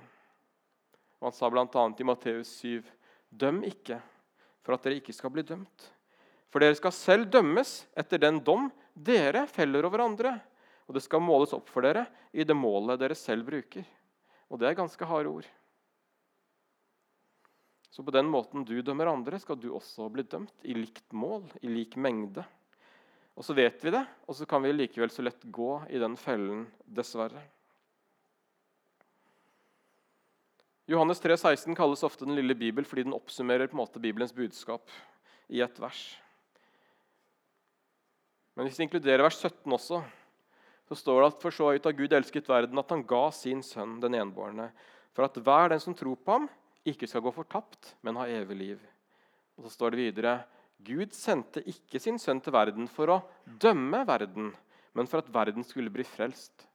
Han 1.23 1.35
sa 1.35 1.47
bl.a. 1.51 1.67
i 1.69 2.07
Matteus 2.07 2.49
7.: 2.59 2.83
Døm 3.29 3.61
ikke, 3.63 3.99
for 4.65 4.75
at 4.75 4.83
dere 4.83 4.99
ikke 4.99 5.15
skal 5.15 5.31
bli 5.31 5.45
dømt. 5.45 5.89
For 6.51 6.61
dere 6.61 6.75
skal 6.77 6.93
selv 6.93 7.29
dømmes 7.31 7.85
etter 7.97 8.21
den 8.21 8.41
dom 8.43 8.67
dere 8.93 9.45
feller 9.49 9.85
over 9.87 10.03
andre. 10.05 10.35
Og 10.87 10.97
det 10.97 11.03
skal 11.05 11.23
måles 11.23 11.53
opp 11.55 11.69
for 11.71 11.85
dere 11.85 12.05
i 12.33 12.43
det 12.43 12.57
målet 12.57 12.99
dere 12.99 13.15
selv 13.17 13.47
bruker. 13.47 13.85
Og 14.51 14.59
det 14.59 14.67
er 14.69 14.77
ganske 14.77 15.07
harde 15.07 15.31
ord. 15.31 15.47
Så 17.93 18.01
på 18.01 18.11
den 18.11 18.25
måten 18.25 18.63
du 18.65 18.79
dømmer 18.81 19.11
andre, 19.11 19.37
skal 19.37 19.59
du 19.61 19.67
også 19.69 20.07
bli 20.09 20.23
dømt 20.25 20.65
i 20.65 20.73
likt 20.73 21.11
mål, 21.13 21.43
i 21.61 21.69
lik 21.69 21.93
mengde. 21.93 22.41
Og 23.37 23.45
så 23.45 23.53
vet 23.53 23.83
vi 23.85 23.93
det, 23.93 24.01
og 24.25 24.33
så 24.33 24.47
kan 24.49 24.63
vi 24.65 24.71
likevel 24.73 25.11
så 25.13 25.21
lett 25.21 25.45
gå 25.53 25.75
i 25.93 26.01
den 26.01 26.15
fellen, 26.17 26.63
dessverre. 26.89 27.43
Johannes 30.89 31.21
3, 31.21 31.37
16 31.37 31.77
kalles 31.77 32.01
ofte 32.03 32.25
Den 32.25 32.35
lille 32.35 32.57
bibel 32.57 32.83
fordi 32.83 33.05
den 33.05 33.15
oppsummerer 33.15 33.69
på 33.69 33.77
en 33.77 33.83
måte 33.83 34.01
Bibelens 34.03 34.33
budskap 34.35 34.89
i 35.53 35.61
ett 35.61 35.77
vers. 35.79 36.01
Men 38.57 38.65
hvis 38.67 38.81
vi 38.81 38.87
inkluderer 38.89 39.23
vers 39.23 39.37
17 39.37 39.77
også, 39.77 40.01
så 40.89 40.97
står 40.97 41.21
det 41.21 41.29
at 41.29 41.45
for 41.45 41.55
så 41.55 41.69
høyt 41.71 41.85
har 41.87 41.95
Gud 41.95 42.17
elsket 42.17 42.49
verden 42.49 42.81
at 42.81 42.91
han 42.91 43.05
ga 43.05 43.23
sin 43.37 43.61
sønn 43.63 43.99
den 44.01 44.17
enbårne, 44.17 44.71
for 45.13 45.29
at 45.29 45.37
hver 45.45 45.71
den 45.71 45.81
som 45.81 45.95
tror 45.97 46.17
på 46.17 46.39
ham, 46.41 46.49
ikke 46.87 47.07
skal 47.07 47.23
gå 47.23 47.31
fortapt, 47.31 47.93
men 48.03 48.17
ha 48.19 48.27
evig 48.27 48.57
liv. 48.59 48.83
Og 49.57 49.65
så 49.65 49.71
står 49.73 49.93
det 49.93 50.03
videre 50.07 50.35
Gud 50.83 51.13
sendte 51.15 51.63
ikke 51.69 52.01
sin 52.01 52.17
sønn 52.19 52.41
til 52.43 52.51
verden 52.55 52.89
for 52.91 53.11
å 53.13 53.21
dømme 53.45 54.01
verden, 54.07 54.51
men 54.93 55.07
for 55.07 55.23
at 55.23 55.31
verden 55.31 55.63
skulle 55.63 55.93
bli 55.93 56.03
frelst 56.03 56.65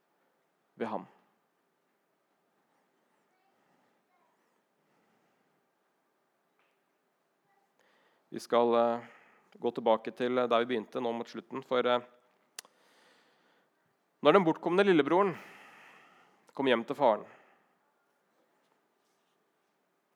ved 0.79 0.89
ham. 0.89 1.05
Vi 8.29 8.41
skal 8.41 8.73
uh, 8.77 9.05
gå 9.57 9.71
tilbake 9.73 10.13
til 10.13 10.41
der 10.41 10.61
vi 10.61 10.71
begynte 10.73 11.01
nå 11.01 11.13
mot 11.17 11.29
slutten. 11.29 11.63
For 11.65 11.85
uh, 11.85 12.01
når 14.25 14.37
den 14.37 14.45
bortkomne 14.45 14.85
lillebroren 14.85 15.33
kom 16.53 16.69
hjem 16.69 16.85
til 16.85 16.97
faren, 16.97 17.25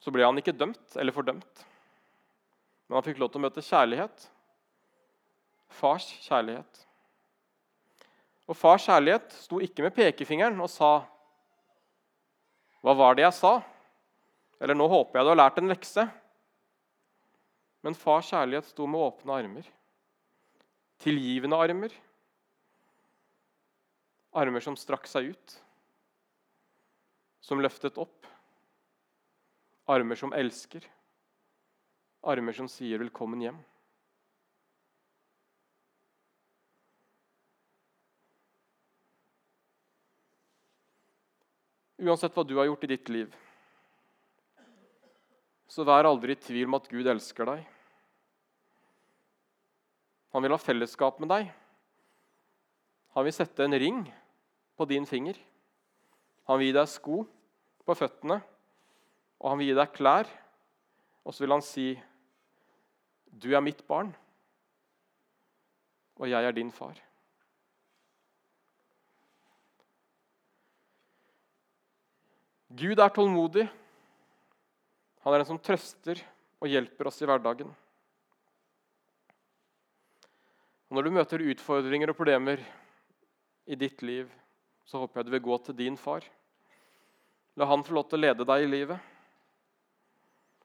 så 0.03 0.11
ble 0.11 0.25
han 0.27 0.39
ikke 0.39 0.55
dømt 0.55 0.97
eller 0.99 1.15
fordømt. 1.15 1.65
Men 2.87 2.97
han 2.97 3.05
fikk 3.05 3.21
lov 3.21 3.31
til 3.31 3.39
å 3.39 3.43
møte 3.45 3.63
kjærlighet. 3.63 4.25
Fars 5.71 6.09
kjærlighet. 6.25 6.81
Og 8.51 8.57
fars 8.59 8.83
kjærlighet 8.83 9.31
sto 9.45 9.61
ikke 9.63 9.85
med 9.85 9.95
pekefingeren 9.95 10.59
og 10.59 10.69
sa 10.69 11.05
'Hva 12.83 12.93
var 12.99 13.15
det 13.15 13.23
jeg 13.23 13.33
sa?' 13.33 13.63
Eller 14.59 14.75
'Nå 14.75 14.87
håper 14.87 15.19
jeg 15.19 15.25
du 15.25 15.29
har 15.29 15.39
lært 15.39 15.57
en 15.57 15.71
lekse'. 15.71 16.11
Men 17.81 17.95
fars 17.95 18.29
kjærlighet 18.29 18.65
sto 18.65 18.85
med 18.85 18.99
åpne 18.99 19.31
armer. 19.31 19.65
Tilgivende 20.99 21.55
armer. 21.55 21.91
Armer 24.33 24.59
som 24.59 24.75
strakk 24.75 25.07
seg 25.07 25.31
ut. 25.31 25.61
Som 27.41 27.59
løftet 27.59 27.97
opp. 27.97 28.27
Armer 29.85 30.15
som 30.15 30.33
elsker. 30.33 30.85
Armer 32.23 32.53
som 32.53 32.67
sier 32.67 32.99
'velkommen 32.99 33.41
hjem'. 33.41 33.63
Uansett 41.99 42.33
hva 42.35 42.43
du 42.43 42.55
har 42.57 42.65
gjort 42.65 42.83
i 42.83 42.87
ditt 42.87 43.09
liv, 43.09 43.35
så 45.67 45.83
vær 45.83 46.05
aldri 46.05 46.31
i 46.31 46.35
tvil 46.35 46.65
om 46.65 46.75
at 46.75 46.89
Gud 46.91 47.07
elsker 47.07 47.45
deg. 47.45 47.67
Han 50.33 50.43
vil 50.43 50.51
ha 50.51 50.57
fellesskap 50.57 51.19
med 51.19 51.29
deg. 51.29 51.51
Han 53.13 53.23
vil 53.23 53.33
sette 53.33 53.63
en 53.63 53.79
ring 53.79 54.13
på 54.75 54.85
din 54.85 55.05
finger. 55.05 55.37
Han 56.49 56.59
vil 56.59 56.71
gi 56.71 56.73
deg 56.73 56.87
sko 56.87 57.23
på 57.85 57.95
føttene, 57.95 58.41
og 59.43 59.51
han 59.51 59.59
vil 59.59 59.73
gi 59.73 59.77
deg 59.77 59.95
klær. 59.95 60.29
Og 61.23 61.35
så 61.35 61.43
vil 61.43 61.55
han 61.55 61.63
si, 61.63 61.87
'Du 63.27 63.53
er 63.55 63.61
mitt 63.61 63.85
barn, 63.87 64.15
og 66.15 66.29
jeg 66.29 66.43
er 66.45 66.51
din 66.51 66.71
far'. 66.71 66.99
Gud 72.73 72.99
er 72.99 73.09
tålmodig. 73.09 73.69
Han 75.23 75.33
er 75.33 75.37
den 75.37 75.45
som 75.45 75.59
trøster 75.59 76.17
og 76.59 76.67
hjelper 76.67 77.07
oss 77.07 77.21
i 77.21 77.25
hverdagen. 77.25 77.69
Og 80.89 80.95
Når 80.97 81.03
du 81.03 81.11
møter 81.11 81.45
utfordringer 81.51 82.09
og 82.09 82.17
problemer 82.17 82.57
i 83.67 83.75
ditt 83.75 84.01
liv, 84.01 84.31
så 84.85 84.97
håper 84.97 85.19
jeg 85.19 85.25
du 85.25 85.31
vil 85.31 85.41
gå 85.41 85.57
til 85.57 85.75
din 85.75 85.97
far. 85.97 86.25
La 87.55 87.65
han 87.65 87.83
få 87.83 87.93
lov 87.93 88.09
til 88.09 88.17
å 88.17 88.25
lede 88.25 88.45
deg 88.45 88.63
i 88.63 88.71
livet. 88.71 89.12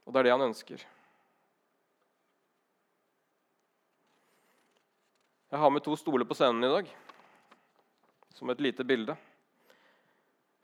Og 0.08 0.14
det 0.14 0.22
er 0.22 0.24
det 0.24 0.32
han 0.32 0.46
ønsker. 0.46 0.82
Jeg 5.52 5.60
har 5.60 5.72
med 5.72 5.84
to 5.84 5.92
stoler 6.00 6.24
på 6.24 6.36
scenen 6.36 6.64
i 6.64 6.70
dag, 6.72 6.88
som 8.32 8.48
et 8.48 8.62
lite 8.64 8.86
bilde. 8.88 9.18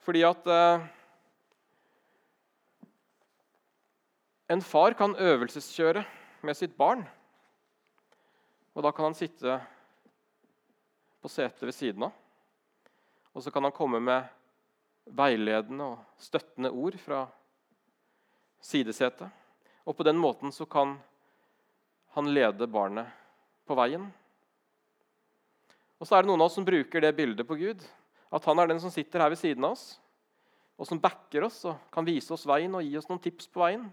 Fordi 0.00 0.24
at 0.24 0.48
eh, 0.48 0.86
En 4.48 4.60
far 4.64 4.96
kan 4.96 5.16
øvelseskjøre 5.16 6.04
med 6.44 6.56
sitt 6.56 6.76
barn. 6.76 7.04
Og 8.74 8.82
Da 8.82 8.92
kan 8.92 9.10
han 9.10 9.16
sitte 9.16 9.60
på 11.20 11.28
setet 11.28 11.68
ved 11.68 11.72
siden 11.72 12.08
av. 12.08 12.12
Og 13.34 13.42
så 13.42 13.50
kan 13.50 13.64
han 13.64 13.72
komme 13.76 14.00
med 14.00 14.24
veiledende 15.04 15.84
og 15.84 16.04
støttende 16.16 16.70
ord 16.70 16.96
fra 16.96 17.26
sidesetet. 18.64 19.28
Og 19.84 19.96
på 19.96 20.06
den 20.06 20.16
måten 20.20 20.52
så 20.52 20.66
kan 20.66 20.96
han 22.16 22.30
lede 22.32 22.68
barnet 22.70 23.10
på 23.68 23.76
veien. 23.76 24.06
Og 26.00 26.08
så 26.08 26.16
er 26.16 26.24
det 26.24 26.30
noen 26.30 26.42
av 26.42 26.48
oss 26.48 26.56
som 26.58 26.66
bruker 26.66 27.04
det 27.04 27.14
bildet 27.16 27.48
på 27.48 27.58
Gud. 27.60 27.84
At 28.34 28.46
han 28.48 28.58
er 28.58 28.70
den 28.70 28.80
som 28.82 28.92
sitter 28.92 29.22
her 29.22 29.32
ved 29.32 29.40
siden 29.40 29.66
av 29.66 29.76
oss, 29.76 29.98
og 30.74 30.88
som 30.88 30.98
backer 30.98 31.44
oss 31.46 31.60
og 31.70 31.78
kan 31.94 32.06
vise 32.06 32.32
oss 32.34 32.48
veien 32.50 32.72
og 32.74 32.82
gi 32.82 32.96
oss 32.98 33.06
noen 33.10 33.22
tips 33.22 33.46
på 33.52 33.62
veien. 33.62 33.84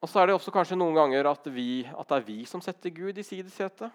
Og 0.00 0.08
så 0.08 0.20
er 0.20 0.30
det 0.30 0.36
også 0.36 0.52
kanskje 0.54 0.78
noen 0.78 0.96
ganger 0.96 1.28
at, 1.28 1.48
vi, 1.52 1.82
at 1.84 2.08
det 2.08 2.20
er 2.20 2.28
vi 2.28 2.38
som 2.48 2.62
setter 2.64 2.92
Gud 2.94 3.18
i 3.20 3.26
sidesetet. 3.26 3.90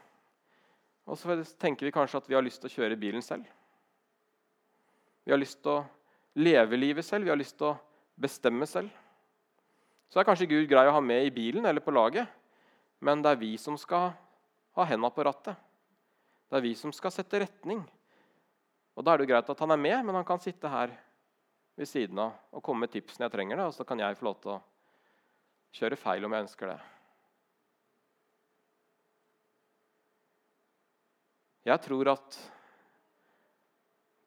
Og 1.05 1.17
så 1.17 1.37
tenker 1.61 1.87
vi 1.87 1.93
kanskje 1.93 2.19
at 2.19 2.27
vi 2.29 2.35
har 2.37 2.45
lyst 2.45 2.61
til 2.61 2.69
å 2.69 2.75
kjøre 2.75 2.99
bilen 2.99 3.25
selv. 3.25 3.47
Vi 5.25 5.33
har 5.33 5.41
lyst 5.41 5.63
til 5.63 5.79
å 5.79 5.83
leve 6.35 6.77
livet 6.77 7.05
selv, 7.05 7.25
vi 7.25 7.31
har 7.31 7.39
lyst 7.39 7.57
til 7.59 7.71
å 7.71 7.77
bestemme 8.19 8.67
selv. 8.67 8.91
Så 10.11 10.19
er 10.19 10.27
kanskje 10.27 10.49
Gud 10.49 10.67
grei 10.69 10.85
å 10.87 10.95
ha 10.95 11.01
med 11.03 11.25
i 11.25 11.33
bilen 11.33 11.65
eller 11.65 11.83
på 11.83 11.93
laget, 11.95 12.27
men 13.03 13.23
det 13.23 13.33
er 13.33 13.41
vi 13.41 13.55
som 13.59 13.77
skal 13.79 14.11
ha 14.75 14.85
henda 14.87 15.09
på 15.11 15.25
rattet. 15.25 15.55
Det 16.49 16.59
er 16.59 16.63
vi 16.63 16.75
som 16.77 16.93
skal 16.93 17.13
sette 17.13 17.41
retning. 17.41 17.81
Og 18.95 19.03
Da 19.03 19.11
er 19.11 19.17
det 19.19 19.25
jo 19.25 19.33
greit 19.33 19.49
at 19.49 19.59
han 19.59 19.71
er 19.71 19.81
med, 19.81 19.97
men 20.05 20.15
han 20.15 20.27
kan 20.27 20.39
sitte 20.39 20.71
her 20.71 20.93
ved 21.75 21.89
siden 21.89 22.19
av 22.19 22.55
og 22.55 22.63
komme 22.63 22.85
med 22.85 22.93
tipsene 22.93 23.27
jeg 23.27 23.33
trenger. 23.33 23.57
det, 23.57 23.65
Og 23.65 23.73
så 23.73 23.83
kan 23.83 23.99
jeg 23.99 24.17
få 24.17 24.25
lov 24.29 24.41
til 24.41 24.51
å 24.55 24.61
kjøre 25.75 25.99
feil 25.99 26.25
om 26.25 26.31
jeg 26.31 26.45
ønsker 26.47 26.71
det. 26.71 26.79
Jeg 31.65 31.81
tror 31.81 32.11
at 32.13 32.39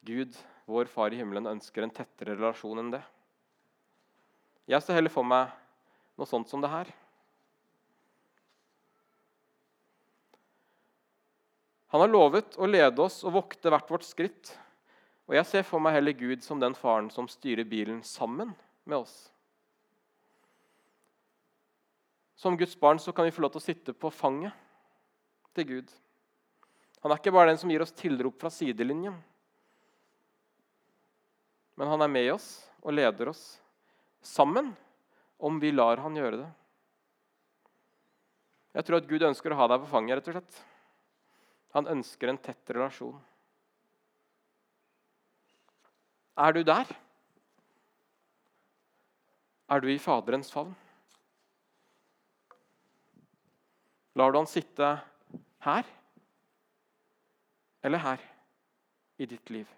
Gud, 0.02 0.34
vår 0.68 0.90
Far 0.92 1.14
i 1.14 1.18
himmelen, 1.20 1.48
ønsker 1.48 1.84
en 1.84 1.92
tettere 1.94 2.36
relasjon 2.36 2.82
enn 2.82 2.92
det. 2.92 3.02
Jeg 4.68 4.84
ser 4.84 4.98
heller 4.98 5.12
for 5.12 5.24
meg 5.24 5.54
noe 6.18 6.28
sånt 6.28 6.50
som 6.50 6.60
det 6.60 6.68
her. 6.68 6.90
Han 11.88 12.04
har 12.04 12.10
lovet 12.12 12.58
å 12.60 12.68
lede 12.68 13.00
oss 13.00 13.22
og 13.24 13.38
vokte 13.38 13.72
hvert 13.72 13.88
vårt 13.88 14.04
skritt. 14.04 14.52
Og 15.28 15.36
jeg 15.38 15.48
ser 15.48 15.64
for 15.64 15.80
meg 15.80 15.96
heller 15.96 16.16
Gud 16.16 16.44
som 16.44 16.60
den 16.60 16.76
faren 16.76 17.08
som 17.12 17.28
styrer 17.28 17.64
bilen 17.68 18.02
sammen 18.04 18.52
med 18.84 18.98
oss. 19.00 19.16
Som 22.36 22.56
Guds 22.60 22.76
barn 22.78 23.00
så 23.00 23.12
kan 23.12 23.24
vi 23.24 23.32
få 23.34 23.42
lov 23.42 23.54
til 23.54 23.62
å 23.62 23.64
sitte 23.64 23.96
på 23.96 24.12
fanget 24.12 24.52
til 25.56 25.66
Gud. 25.72 25.88
Han 27.02 27.12
er 27.12 27.20
ikke 27.20 27.32
bare 27.34 27.54
den 27.54 27.60
som 27.60 27.72
gir 27.72 27.82
oss 27.82 27.96
tilrop 27.96 28.36
fra 28.40 28.52
sidelinjen. 28.52 29.16
Men 31.78 31.92
han 31.92 32.02
er 32.02 32.10
med 32.10 32.32
oss 32.34 32.48
og 32.82 32.94
leder 32.96 33.30
oss 33.30 33.42
sammen 34.24 34.72
om 35.38 35.60
vi 35.62 35.70
lar 35.70 36.02
han 36.02 36.16
gjøre 36.18 36.40
det. 36.40 36.48
Jeg 38.74 38.86
tror 38.86 38.98
at 38.98 39.08
Gud 39.10 39.26
ønsker 39.28 39.54
å 39.54 39.58
ha 39.60 39.68
deg 39.70 39.84
på 39.84 39.90
fanget. 39.92 40.18
rett 40.18 40.30
og 40.30 40.36
slett. 40.36 40.58
Han 41.76 41.90
ønsker 41.94 42.30
en 42.30 42.40
tett 42.42 42.74
relasjon. 42.74 43.18
Er 46.38 46.54
du 46.54 46.62
der? 46.62 46.90
Er 49.68 49.80
du 49.80 49.88
i 49.90 49.98
Faderens 50.02 50.50
favn? 50.50 50.74
Lar 54.18 54.32
du 54.32 54.38
han 54.38 54.50
sitte 54.50 54.96
her? 55.62 55.86
eller 57.82 57.98
her 57.98 58.22
i 59.16 59.26
ditt 59.26 59.50
liv? 59.50 59.77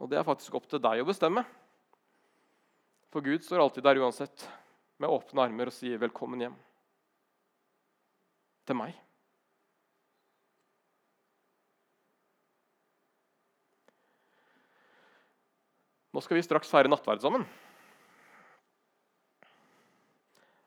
Og 0.00 0.10
det 0.10 0.18
er 0.18 0.26
faktisk 0.26 0.56
opp 0.58 0.66
til 0.70 0.82
deg 0.82 1.02
å 1.02 1.08
bestemme. 1.08 1.44
For 3.14 3.22
Gud 3.22 3.44
står 3.46 3.62
alltid 3.62 3.86
der 3.86 4.00
uansett, 4.02 4.48
med 4.98 5.10
åpne 5.10 5.42
armer 5.42 5.70
og 5.70 5.74
sier 5.74 5.98
'velkommen 5.98 6.40
hjem' 6.40 6.60
til 8.66 8.76
meg. 8.78 8.94
Nå 16.14 16.22
skal 16.22 16.38
vi 16.38 16.46
straks 16.46 16.70
feire 16.70 16.90
nattverd 16.90 17.22
sammen. 17.24 17.46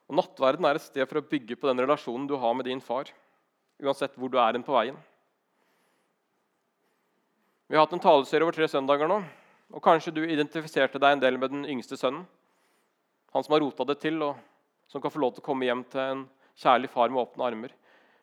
Og 0.08 0.16
Nattverden 0.16 0.66
er 0.68 0.76
et 0.76 0.84
sted 0.84 1.08
for 1.08 1.20
å 1.20 1.30
bygge 1.30 1.56
på 1.60 1.68
den 1.68 1.80
relasjonen 1.84 2.28
du 2.28 2.36
har 2.40 2.54
med 2.54 2.68
din 2.68 2.84
far. 2.84 3.12
Uansett 3.80 4.16
hvor 4.16 4.32
du 4.32 4.38
er 4.40 4.60
på 4.64 4.76
veien. 4.76 4.98
Vi 7.68 7.76
har 7.76 7.84
hatt 7.84 7.94
en 7.98 8.00
taleserie 8.00 8.46
over 8.46 8.56
tre 8.56 8.68
søndager 8.72 9.10
nå. 9.12 9.18
og 9.76 9.84
Kanskje 9.84 10.14
du 10.16 10.22
identifiserte 10.24 11.02
deg 11.04 11.18
en 11.18 11.24
del 11.24 11.36
med 11.36 11.52
den 11.52 11.66
yngste 11.68 11.98
sønnen. 12.00 12.24
Han 13.36 13.44
som 13.44 13.58
har 13.58 13.60
rota 13.60 13.84
det 13.90 13.98
til, 14.00 14.22
og 14.24 14.38
som 14.88 15.04
kan 15.04 15.12
få 15.12 15.20
lov 15.20 15.34
til 15.36 15.44
å 15.44 15.48
komme 15.50 15.68
hjem 15.68 15.82
til 15.92 16.00
en 16.00 16.22
kjærlig 16.56 16.90
far 16.94 17.12
med 17.12 17.26
åpne 17.26 17.44
armer. 17.44 17.74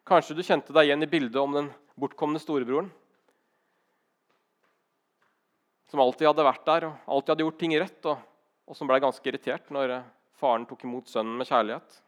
Kanskje 0.09 0.37
du 0.39 0.41
kjente 0.41 0.73
deg 0.73 0.89
igjen 0.89 1.05
i 1.05 1.11
bildet 1.13 1.37
om 1.43 1.53
den 1.59 1.69
bortkomne 2.01 2.41
storebroren. 2.41 2.89
Som 5.93 6.01
alltid 6.01 6.31
hadde 6.31 6.49
vært 6.49 6.65
der 6.65 6.89
og 6.89 7.13
alltid 7.13 7.35
hadde 7.35 7.45
gjort 7.45 7.61
ting 7.61 7.77
rett, 7.77 8.01
og, 8.09 8.25
og 8.65 8.81
som 8.81 8.89
ble 8.89 9.03
ganske 9.05 9.29
irritert 9.29 9.69
når 9.77 9.99
faren 10.41 10.65
tok 10.65 10.89
imot 10.89 11.13
sønnen 11.13 11.37
med 11.37 11.53
kjærlighet. 11.53 12.01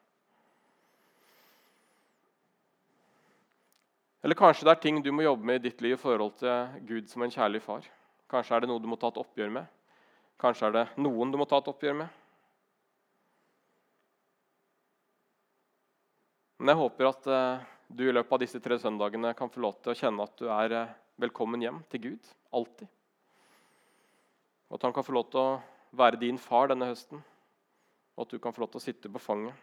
Eller 4.26 4.34
kanskje 4.34 4.66
det 4.66 4.72
er 4.72 4.80
ting 4.82 4.96
du 4.98 5.12
må 5.14 5.22
jobbe 5.22 5.46
med 5.46 5.60
i 5.60 5.68
ditt 5.68 5.82
liv 5.84 5.92
i 5.94 6.00
forhold 6.00 6.32
til 6.40 6.80
Gud 6.88 7.06
som 7.06 7.22
en 7.22 7.30
kjærlig 7.30 7.60
far. 7.62 7.84
Kanskje 8.26 8.56
er 8.56 8.64
det 8.64 8.68
noe 8.72 8.82
du 8.82 8.88
må 8.90 8.96
ta 8.98 9.12
et 9.12 9.20
oppgjør 9.22 9.52
med. 9.54 9.68
Kanskje 10.42 10.66
er 10.66 10.74
det 10.74 10.82
noen 10.98 11.30
du 11.30 11.38
må 11.38 11.46
ta 11.46 11.60
et 11.62 11.68
oppgjør 11.70 11.94
med. 12.00 12.16
Men 16.58 16.72
jeg 16.72 16.80
håper 16.80 17.10
at 17.12 17.30
eh, 17.36 17.62
du 17.86 18.02
i 18.02 18.16
løpet 18.16 18.34
av 18.34 18.42
disse 18.42 18.62
tre 18.64 18.80
søndagene 18.82 19.30
kan 19.38 19.52
få 19.52 19.62
lov 19.62 19.78
til 19.78 19.94
å 19.94 19.98
kjenne 20.02 20.26
at 20.26 20.34
du 20.42 20.50
er 20.50 20.74
eh, 20.74 20.98
velkommen 21.22 21.62
hjem 21.62 21.78
til 21.94 22.04
Gud. 22.08 22.34
Alltid. 22.50 22.90
Og 24.66 24.80
at 24.80 24.88
han 24.88 24.98
kan 24.98 25.06
få 25.06 25.14
lov 25.14 25.30
til 25.30 25.44
å 25.44 25.56
være 26.02 26.18
din 26.26 26.42
far 26.42 26.74
denne 26.74 26.90
høsten 26.90 27.22
og 28.16 28.24
at 28.24 28.34
du 28.34 28.42
kan 28.42 28.56
få 28.56 28.64
lov 28.64 28.74
til 28.74 28.80
å 28.82 28.86
sitte 28.88 29.12
på 29.12 29.22
fanget. 29.22 29.54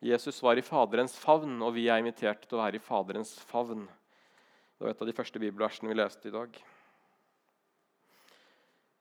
Jesus 0.00 0.42
var 0.42 0.58
i 0.58 0.62
Faderens 0.62 1.16
favn, 1.18 1.56
og 1.58 1.72
vi 1.74 1.88
er 1.90 1.98
invitert 1.98 2.44
til 2.46 2.58
å 2.58 2.62
være 2.62 2.78
i 2.78 2.82
Faderens 2.82 3.32
favn. 3.50 3.88
Det 4.78 4.84
var 4.84 4.92
et 4.92 5.00
av 5.02 5.08
de 5.08 5.14
første 5.16 5.40
bibelversene 5.42 5.90
vi 5.90 5.96
leste 5.98 6.30
i 6.30 6.34
dag. 6.34 6.54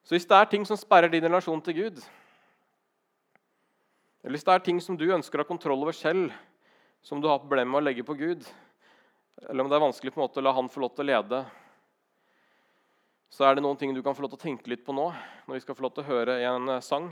Så 0.01 0.15
hvis 0.15 0.25
det 0.25 0.39
er 0.39 0.49
ting 0.49 0.65
som 0.65 0.79
sperrer 0.79 1.11
din 1.13 1.27
relasjon 1.27 1.61
til 1.61 1.77
Gud, 1.77 2.01
eller 4.23 4.33
hvis 4.33 4.47
det 4.47 4.55
er 4.55 4.63
ting 4.65 4.79
som 4.81 4.97
du 4.97 5.05
ønsker 5.13 5.37
å 5.37 5.45
ha 5.45 5.49
kontroll 5.51 5.85
over 5.85 5.93
selv, 5.93 6.33
som 7.05 7.21
du 7.21 7.29
har 7.29 7.43
problemer 7.43 7.69
med 7.69 7.83
å 7.83 7.85
legge 7.85 8.05
på 8.07 8.17
Gud, 8.17 8.47
eller 9.45 9.63
om 9.63 9.69
det 9.69 9.77
er 9.77 9.83
vanskelig 9.85 10.15
på 10.15 10.17
en 10.17 10.25
måte 10.25 10.41
å 10.41 10.45
la 10.47 10.55
Han 10.57 10.71
få 10.73 10.81
lov 10.81 10.95
til 10.95 11.05
å 11.05 11.09
lede, 11.11 11.43
så 13.29 13.45
er 13.45 13.55
det 13.55 13.63
noen 13.67 13.77
ting 13.77 13.93
du 13.93 14.01
kan 14.01 14.15
få 14.17 14.25
lov 14.25 14.33
til 14.33 14.39
å 14.39 14.45
tenke 14.47 14.71
litt 14.71 14.85
på 14.87 14.95
nå, 14.97 15.11
når 15.45 15.59
vi 15.59 15.61
skal 15.61 15.77
få 15.77 15.85
lov 15.85 15.93
til 15.93 16.07
å 16.07 16.09
høre 16.09 16.39
en 16.47 16.73
eh, 16.73 16.81
sang 16.81 17.11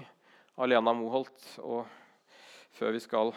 av 0.55 0.71
Lena 0.71 0.95
Moholt 0.95 1.59
og 1.61 1.83
før 2.79 2.95
vi 2.95 3.03
skal 3.03 3.35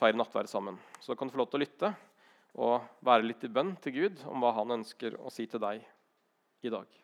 feire 0.00 0.16
nattverd 0.18 0.48
sammen. 0.50 0.78
Så 1.00 1.12
da 1.12 1.18
kan 1.18 1.28
du 1.28 1.34
få 1.36 1.42
lov 1.42 1.50
til 1.52 1.60
å 1.60 1.64
lytte 1.64 1.92
og 2.58 3.06
være 3.06 3.28
litt 3.28 3.46
i 3.46 3.52
bønn 3.52 3.76
til 3.84 3.96
Gud 4.00 4.24
om 4.30 4.42
hva 4.42 4.56
han 4.58 4.80
ønsker 4.80 5.20
å 5.20 5.30
si 5.32 5.46
til 5.46 5.62
deg 5.62 5.86
i 6.66 6.72
dag. 6.72 7.00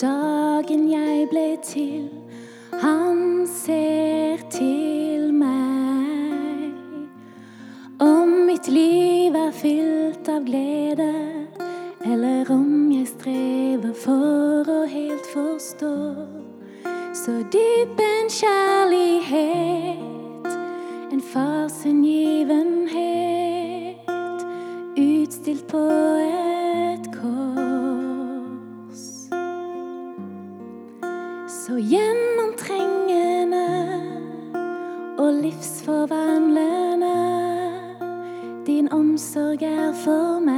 Dagen 0.00 0.90
jeg 0.92 1.28
ble 1.30 1.56
til. 1.64 2.08
Han 2.80 3.46
ser 3.46 4.36
til 4.50 5.32
meg. 5.34 6.72
Om 8.00 8.28
mitt 8.48 8.68
liv 8.72 9.34
er 9.36 9.50
fylt 9.52 10.28
av 10.32 10.44
glede, 10.46 11.12
eller 12.06 12.48
om 12.54 12.92
jeg 12.92 13.06
strever 13.10 13.92
for 14.04 14.70
å 14.72 14.86
helt 14.88 15.26
forstå. 15.34 15.96
Så 17.20 17.32
dyp 17.52 18.00
en 18.00 18.30
kjærlighet, 18.32 19.98
en 21.12 21.22
fars 21.32 21.82
hengivenhet, 21.84 22.88
utstilt 24.96 25.66
på 25.68 26.19
Din 39.20 39.26
omsorg 39.26 40.49